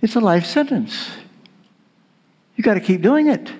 [0.00, 1.10] It's a life sentence.
[2.56, 3.50] You got to keep doing it.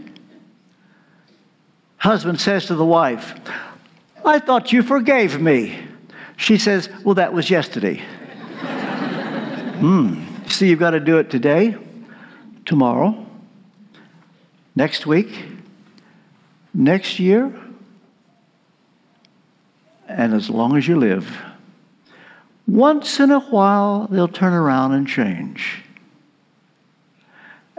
[1.97, 3.35] Husband says to the wife,
[4.25, 5.79] I thought you forgave me.
[6.37, 8.03] She says, Well, that was yesterday.
[9.79, 10.25] Hmm.
[10.49, 11.77] See, you've got to do it today,
[12.65, 13.25] tomorrow,
[14.75, 15.45] next week,
[16.75, 17.55] next year,
[20.09, 21.39] and as long as you live.
[22.67, 25.85] Once in a while, they'll turn around and change.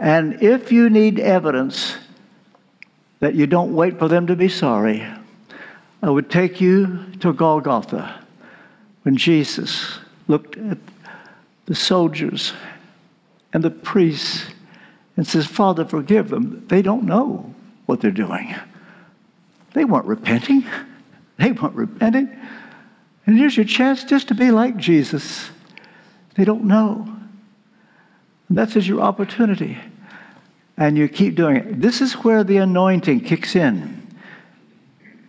[0.00, 1.94] And if you need evidence
[3.20, 5.06] that you don't wait for them to be sorry,
[6.02, 8.24] I would take you to Golgotha
[9.02, 10.78] when Jesus looked at
[11.66, 12.54] the soldiers
[13.52, 14.46] and the priests
[15.18, 16.66] and says, Father, forgive them.
[16.68, 18.54] They don't know what they're doing.
[19.74, 20.64] They weren't repenting.
[21.36, 22.34] They weren't repenting.
[23.26, 25.50] And here's your chance just to be like Jesus.
[26.36, 27.06] They don't know.
[28.48, 29.78] And that's your opportunity.
[30.80, 31.80] And you keep doing it.
[31.80, 34.00] This is where the anointing kicks in.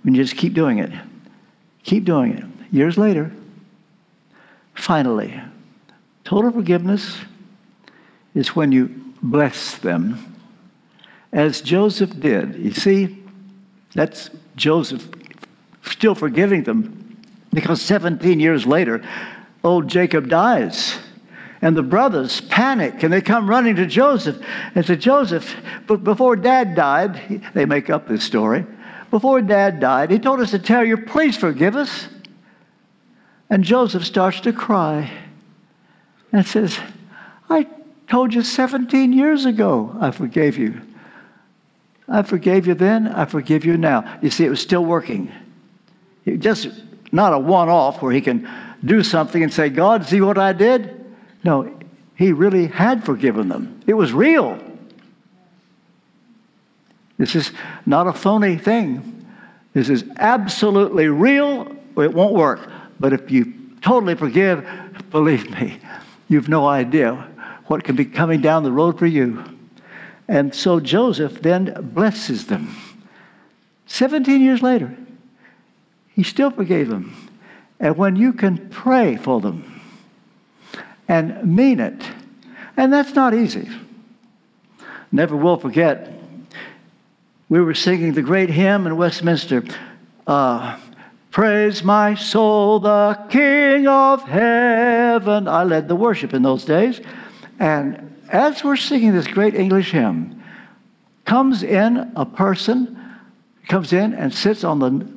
[0.02, 0.92] When you just keep doing it.
[1.84, 2.74] Keep doing it.
[2.74, 3.32] Years later,
[4.74, 5.40] finally,
[6.24, 7.18] total forgiveness
[8.34, 8.90] is when you
[9.22, 10.36] bless them
[11.34, 12.56] as Joseph did.
[12.56, 13.22] You see,
[13.94, 15.08] that's Joseph
[15.84, 17.18] still forgiving them
[17.54, 19.04] because 17 years later,
[19.64, 20.98] old Jacob dies.
[21.62, 24.44] And the brothers panic and they come running to Joseph
[24.74, 25.56] and say, Joseph,
[25.86, 28.66] but before dad died, they make up this story.
[29.12, 32.08] Before dad died, he told us to tell you, please forgive us.
[33.50, 35.12] And Joseph starts to cry.
[36.32, 36.80] and says,
[37.50, 37.68] I
[38.08, 40.82] told you 17 years ago I forgave you.
[42.08, 44.20] I forgave you then, I forgive you now.
[44.22, 45.32] You see, it was still working.
[46.26, 46.70] It just
[47.12, 48.50] not a one off where he can
[48.84, 51.01] do something and say, God, see what I did?
[51.44, 51.74] No,
[52.16, 53.82] he really had forgiven them.
[53.88, 54.60] It was real.
[57.18, 57.52] This is
[57.86, 59.26] not a phony thing.
[59.74, 61.68] This is absolutely real.
[61.98, 62.70] It won't work.
[63.00, 64.68] But if you totally forgive,
[65.10, 65.80] believe me,
[66.28, 67.28] you've no idea
[67.68, 69.44] what can be coming down the road for you.
[70.28, 72.76] And so Joseph then blesses them.
[73.88, 74.96] 17 years later,
[76.14, 77.30] he still forgave them.
[77.80, 79.71] And when you can pray for them
[81.12, 82.02] and mean it,
[82.78, 83.68] and that's not easy.
[85.12, 86.10] Never will forget
[87.50, 89.62] we were singing the great hymn in Westminster
[90.26, 90.80] uh,
[91.32, 95.48] Praise my soul, the King of heaven.
[95.50, 97.02] I led the worship in those days.
[97.60, 100.42] And as we're singing this great English hymn,
[101.26, 103.00] comes in a person,
[103.68, 105.08] comes in and sits on the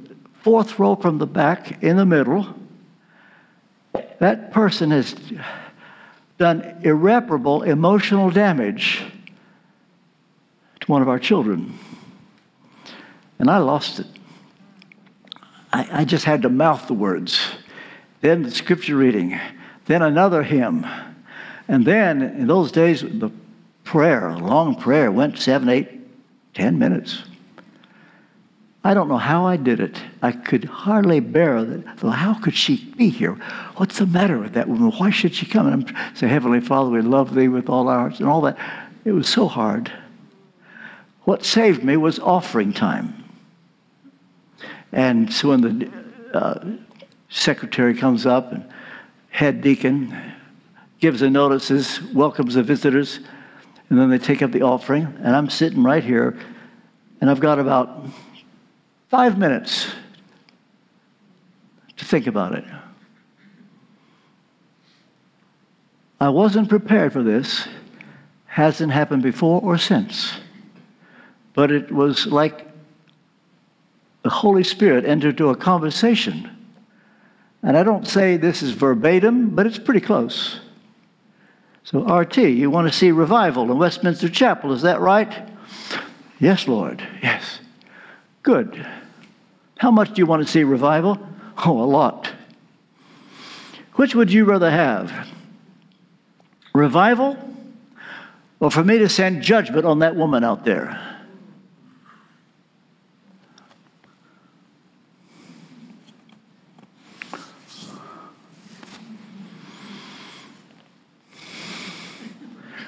[0.43, 2.47] fourth row from the back in the middle.
[4.21, 5.17] That person has
[6.39, 9.03] done irreparable emotional damage
[10.81, 11.79] to one of our children.
[13.39, 14.07] And I lost it.
[15.73, 17.41] I, I just had to mouth the words.
[18.21, 19.39] Then the scripture reading.
[19.87, 20.87] Then another hymn.
[21.69, 23.31] And then in those days, the
[23.85, 25.89] prayer, a long prayer, went seven, eight,
[26.55, 27.23] ten minutes.
[28.87, 29.99] I don't know how I did it.
[30.21, 32.01] I could hardly bear that.
[32.01, 33.33] How could she be here?
[33.77, 34.91] What's the matter with that woman?
[34.91, 35.67] Why should she come?
[35.67, 38.59] And I'm say, Heavenly Father, we love thee with all our hearts and all that.
[39.07, 39.91] It was so hard.
[41.23, 43.25] What saved me was offering time.
[44.93, 45.91] And so when the
[46.37, 46.65] uh,
[47.31, 48.69] secretary comes up and
[49.31, 50.15] head deacon
[51.01, 53.21] gives the notices, welcomes the visitors,
[53.89, 55.07] and then they take up the offering.
[55.21, 56.39] And I'm sitting right here,
[57.23, 58.05] and I've got about
[59.15, 59.87] five minutes
[61.97, 62.65] to think about it.
[66.21, 67.69] I wasn't prepared for this.
[68.47, 70.33] Hasn't happened before or since.
[71.53, 72.67] But it was like
[74.23, 76.51] the Holy Spirit entered into a conversation.
[77.63, 80.59] And I don't say this is verbatim, but it's pretty close.
[81.85, 85.49] So, RT, you want to see revival in Westminster Chapel, is that right?
[86.41, 87.61] Yes, Lord, yes.
[88.43, 88.85] Good.
[89.85, 91.19] How much do you want to see revival?
[91.67, 92.33] Oh, a lot.
[93.97, 95.29] Which would you rather have?
[96.73, 97.37] Revival?
[98.61, 100.99] Or for me to send judgment on that woman out there?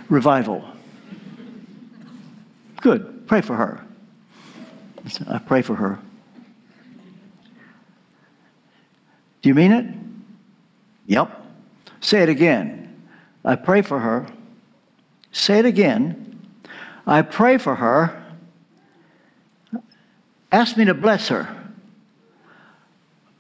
[0.09, 0.65] revival.
[2.81, 3.27] Good.
[3.27, 3.85] Pray for her.
[5.29, 5.99] I pray for her.
[9.47, 9.87] Do you mean it?
[11.07, 11.41] Yep.
[12.01, 13.01] Say it again.
[13.45, 14.27] I pray for her.
[15.31, 16.49] Say it again.
[17.07, 18.25] I pray for her.
[20.51, 21.47] Ask me to bless her.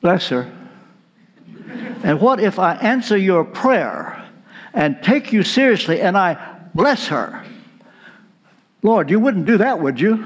[0.00, 0.48] Bless her.
[2.04, 4.30] And what if I answer your prayer
[4.74, 6.38] and take you seriously and I
[6.72, 7.44] bless her.
[8.82, 10.18] Lord, you wouldn't do that, would you?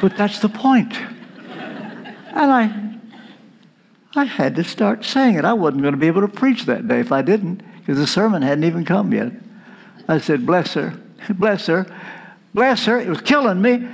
[0.00, 0.94] but that's the point.
[2.32, 5.44] And I, I had to start saying it.
[5.44, 8.06] I wasn't going to be able to preach that day if I didn't, because the
[8.06, 9.32] sermon hadn't even come yet.
[10.08, 10.98] I said, Bless her,
[11.30, 11.86] bless her,
[12.54, 12.98] bless her.
[12.98, 13.88] It was killing me.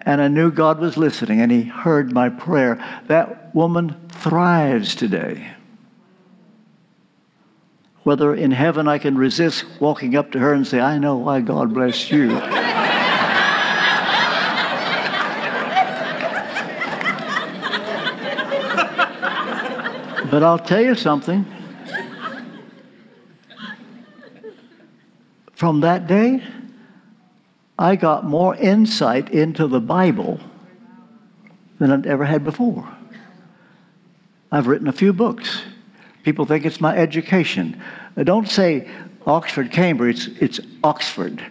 [0.00, 2.78] And I knew God was listening, and He heard my prayer.
[3.08, 5.52] That woman thrives today
[8.06, 11.40] whether in heaven I can resist walking up to her and say, I know why
[11.40, 12.30] God blessed you.
[20.36, 21.46] but I'll tell you something.
[25.54, 26.42] From that day,
[27.78, 30.38] I got more insight into the Bible
[31.78, 32.86] than I'd ever had before.
[34.52, 35.62] I've written a few books.
[36.22, 37.82] People think it's my education.
[38.14, 38.90] Uh, don't say
[39.26, 41.42] Oxford, Cambridge, it's Oxford.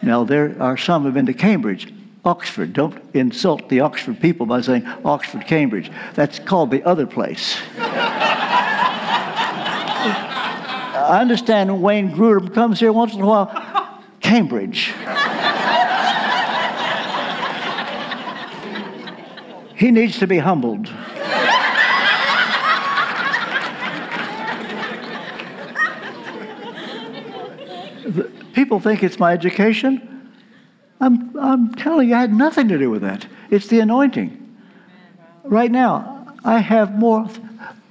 [0.00, 1.92] Now, there are some who've been to Cambridge.
[2.24, 2.72] Oxford.
[2.72, 5.90] Don't insult the Oxford people by saying Oxford, Cambridge.
[6.14, 7.58] That's called the other place.
[11.10, 13.48] I understand Wayne Grudem comes here once in a while.
[14.20, 14.94] Cambridge.
[19.76, 20.86] he needs to be humbled.
[28.52, 30.30] People think it's my education.
[31.00, 33.26] I'm, I'm telling you, I had nothing to do with that.
[33.50, 34.36] It's the anointing.
[35.42, 37.28] Right now, I have more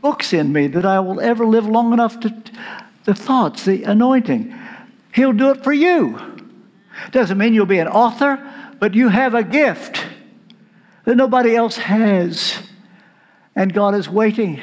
[0.01, 2.33] books in me that I will ever live long enough to
[3.05, 4.53] the thoughts, the anointing.
[5.13, 6.19] He'll do it for you.
[7.11, 8.39] Doesn't mean you'll be an author,
[8.79, 10.05] but you have a gift
[11.05, 12.61] that nobody else has.
[13.55, 14.61] And God is waiting.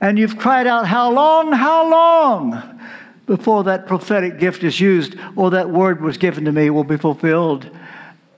[0.00, 1.52] And you've cried out, How long?
[1.52, 2.80] How long?
[3.26, 6.96] Before that prophetic gift is used or that word was given to me will be
[6.96, 7.70] fulfilled.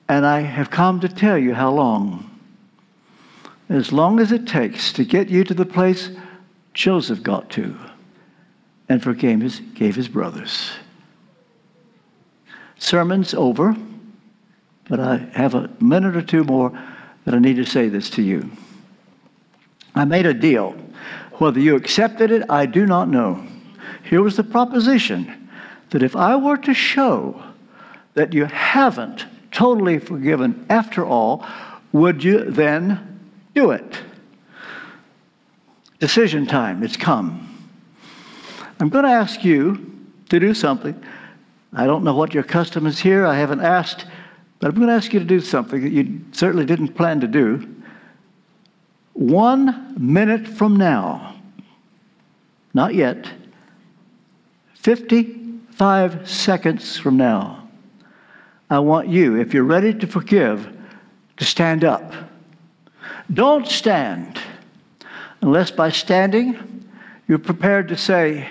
[0.09, 2.28] And I have come to tell you how long.
[3.68, 6.11] As long as it takes to get you to the place
[6.74, 7.78] Joseph got to
[8.93, 10.70] and forgave his, gave his brothers.
[12.76, 13.74] Sermon's over,
[14.86, 16.78] but I have a minute or two more
[17.24, 18.51] that I need to say this to you.
[19.95, 20.72] I made a deal.
[21.38, 23.43] Whether you accepted it, I do not know.
[24.05, 25.49] Here was the proposition
[25.88, 27.43] that if I were to show
[28.12, 31.47] that you haven't totally forgiven after all,
[31.93, 33.20] would you then
[33.55, 34.01] do it?
[35.99, 37.51] Decision time, it's come.
[38.83, 39.97] I'm going to ask you
[40.28, 41.01] to do something.
[41.72, 43.24] I don't know what your custom is here.
[43.24, 44.07] I haven't asked,
[44.59, 47.28] but I'm going to ask you to do something that you certainly didn't plan to
[47.28, 47.76] do.
[49.12, 51.37] One minute from now,
[52.74, 53.28] not yet,
[54.74, 57.68] 55 seconds from now,
[58.68, 60.76] I want you, if you're ready to forgive,
[61.37, 62.12] to stand up.
[63.33, 64.41] Don't stand
[65.41, 66.89] unless by standing
[67.28, 68.49] you're prepared to say,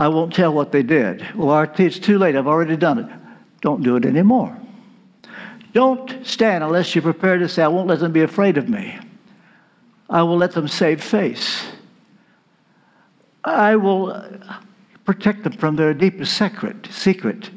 [0.00, 1.26] I won't tell what they did.
[1.36, 2.34] Well, it's too late.
[2.34, 3.06] I've already done it.
[3.60, 4.58] Don't do it anymore.
[5.74, 8.98] Don't stand unless you're prepared to say, I won't let them be afraid of me.
[10.08, 11.66] I will let them save face.
[13.44, 14.56] I will uh,
[15.04, 16.88] protect them from their deepest secret.
[16.90, 17.50] secret.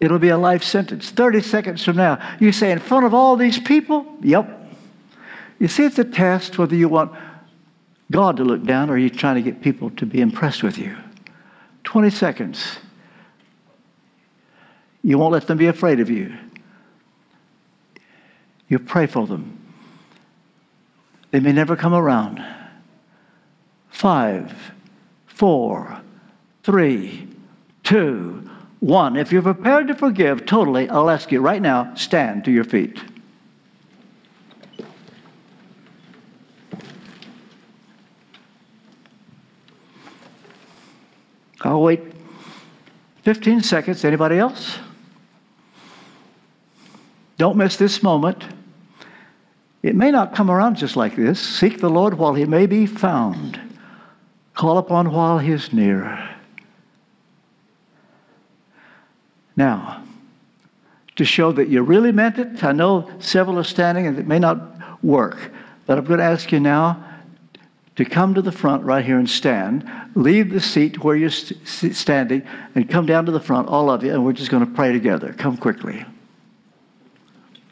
[0.00, 1.10] It'll be a life sentence.
[1.10, 4.06] 30 seconds from now, you say, in front of all these people?
[4.22, 4.72] Yep.
[5.58, 7.12] You see, it's a test whether you want
[8.14, 10.78] God to look down or are you trying to get people to be impressed with
[10.78, 10.96] you.
[11.82, 12.78] 20 seconds.
[15.02, 16.32] You won't let them be afraid of you.
[18.68, 19.58] You pray for them.
[21.32, 22.40] They may never come around.
[23.88, 24.72] Five,
[25.26, 26.00] four,
[26.62, 27.26] three,
[27.82, 28.48] two,
[28.78, 29.16] one.
[29.16, 33.02] If you're prepared to forgive totally, I'll ask you right now stand to your feet.
[41.84, 42.00] Wait
[43.22, 44.04] 15 seconds.
[44.04, 44.78] Anybody else?
[47.38, 48.44] Don't miss this moment.
[49.82, 51.40] It may not come around just like this.
[51.40, 53.60] Seek the Lord while he may be found.
[54.54, 56.30] Call upon while he is near.
[59.56, 60.02] Now,
[61.16, 64.38] to show that you really meant it, I know several are standing and it may
[64.38, 65.52] not work,
[65.86, 67.04] but I'm going to ask you now
[67.96, 69.88] to come to the front right here and stand.
[70.14, 72.42] Leave the seat where you're st- standing
[72.74, 74.92] and come down to the front, all of you, and we're just going to pray
[74.92, 75.32] together.
[75.32, 76.04] Come quickly.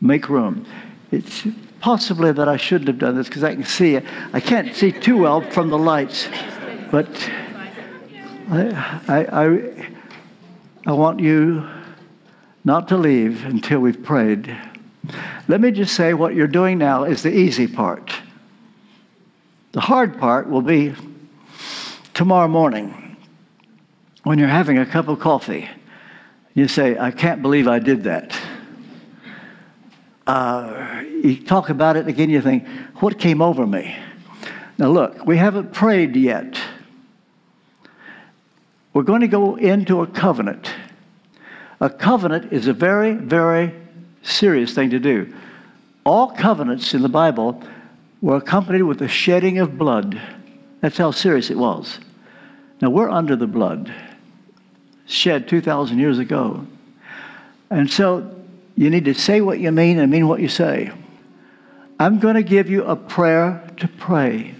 [0.01, 0.64] Make room.
[1.11, 1.47] It's
[1.81, 4.05] possibly that I shouldn't have done this because I can see it.
[4.33, 6.29] I can't see too well from the lights,
[6.91, 7.09] but
[8.49, 9.93] I, I, I,
[10.87, 11.68] I want you
[12.64, 14.57] not to leave until we've prayed.
[15.49, 18.12] Let me just say what you're doing now is the easy part.
[19.73, 20.95] The hard part will be
[22.12, 23.16] tomorrow morning
[24.23, 25.66] when you're having a cup of coffee.
[26.53, 28.39] You say, I can't believe I did that.
[30.27, 33.97] Uh, you talk about it again, you think, what came over me?
[34.77, 36.61] Now, look, we haven't prayed yet.
[38.93, 40.70] We're going to go into a covenant.
[41.81, 43.75] A covenant is a very, very
[44.23, 45.33] serious thing to do.
[46.05, 47.62] All covenants in the Bible
[48.23, 50.18] were accompanied with the shedding of blood.
[50.81, 51.99] That's how serious it was.
[52.81, 53.93] Now we're under the blood
[55.07, 56.66] shed 2,000 years ago.
[57.70, 58.35] And so
[58.77, 60.91] you need to say what you mean and mean what you say.
[62.01, 64.55] I'm going to give you a prayer to pray.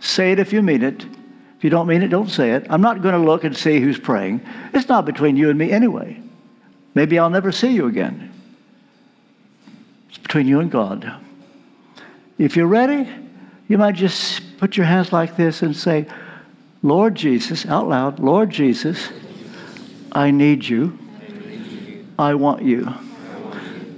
[0.00, 1.04] Say it if you mean it.
[1.04, 2.66] If you don't mean it, don't say it.
[2.70, 4.40] I'm not going to look and see who's praying.
[4.72, 6.20] It's not between you and me anyway.
[6.94, 8.32] Maybe I'll never see you again.
[10.08, 11.12] It's between you and God.
[12.38, 13.08] If you're ready,
[13.66, 16.06] you might just put your hands like this and say,
[16.82, 19.10] Lord Jesus, out loud, Lord Jesus,
[20.12, 20.96] I need you.
[22.18, 22.94] I want you.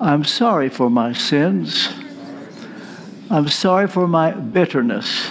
[0.01, 1.88] I'm sorry for my sins.
[3.28, 5.28] I'm sorry for my bitterness.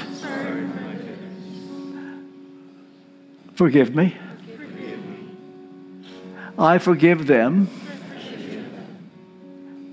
[3.55, 4.15] Forgive me.
[6.57, 7.69] I forgive them.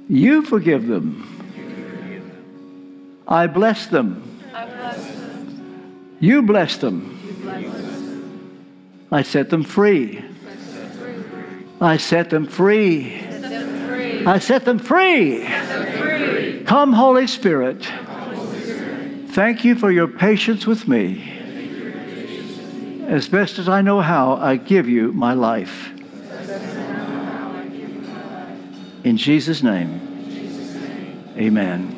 [0.09, 1.36] You forgive them.
[3.29, 4.23] I bless them.
[6.21, 7.13] You bless them.
[9.11, 10.25] I set them free.
[11.81, 13.23] I set them free.
[14.27, 15.47] I set them free.
[16.65, 17.87] Come, Holy Spirit.
[19.29, 21.33] Thank you for your patience with me.
[23.07, 25.93] As best as I know how, I give you my life.
[29.05, 30.01] In Jesus' name,
[31.37, 31.96] amen.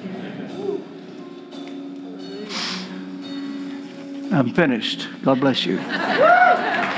[4.31, 5.09] I'm finished.
[5.23, 5.79] God bless you.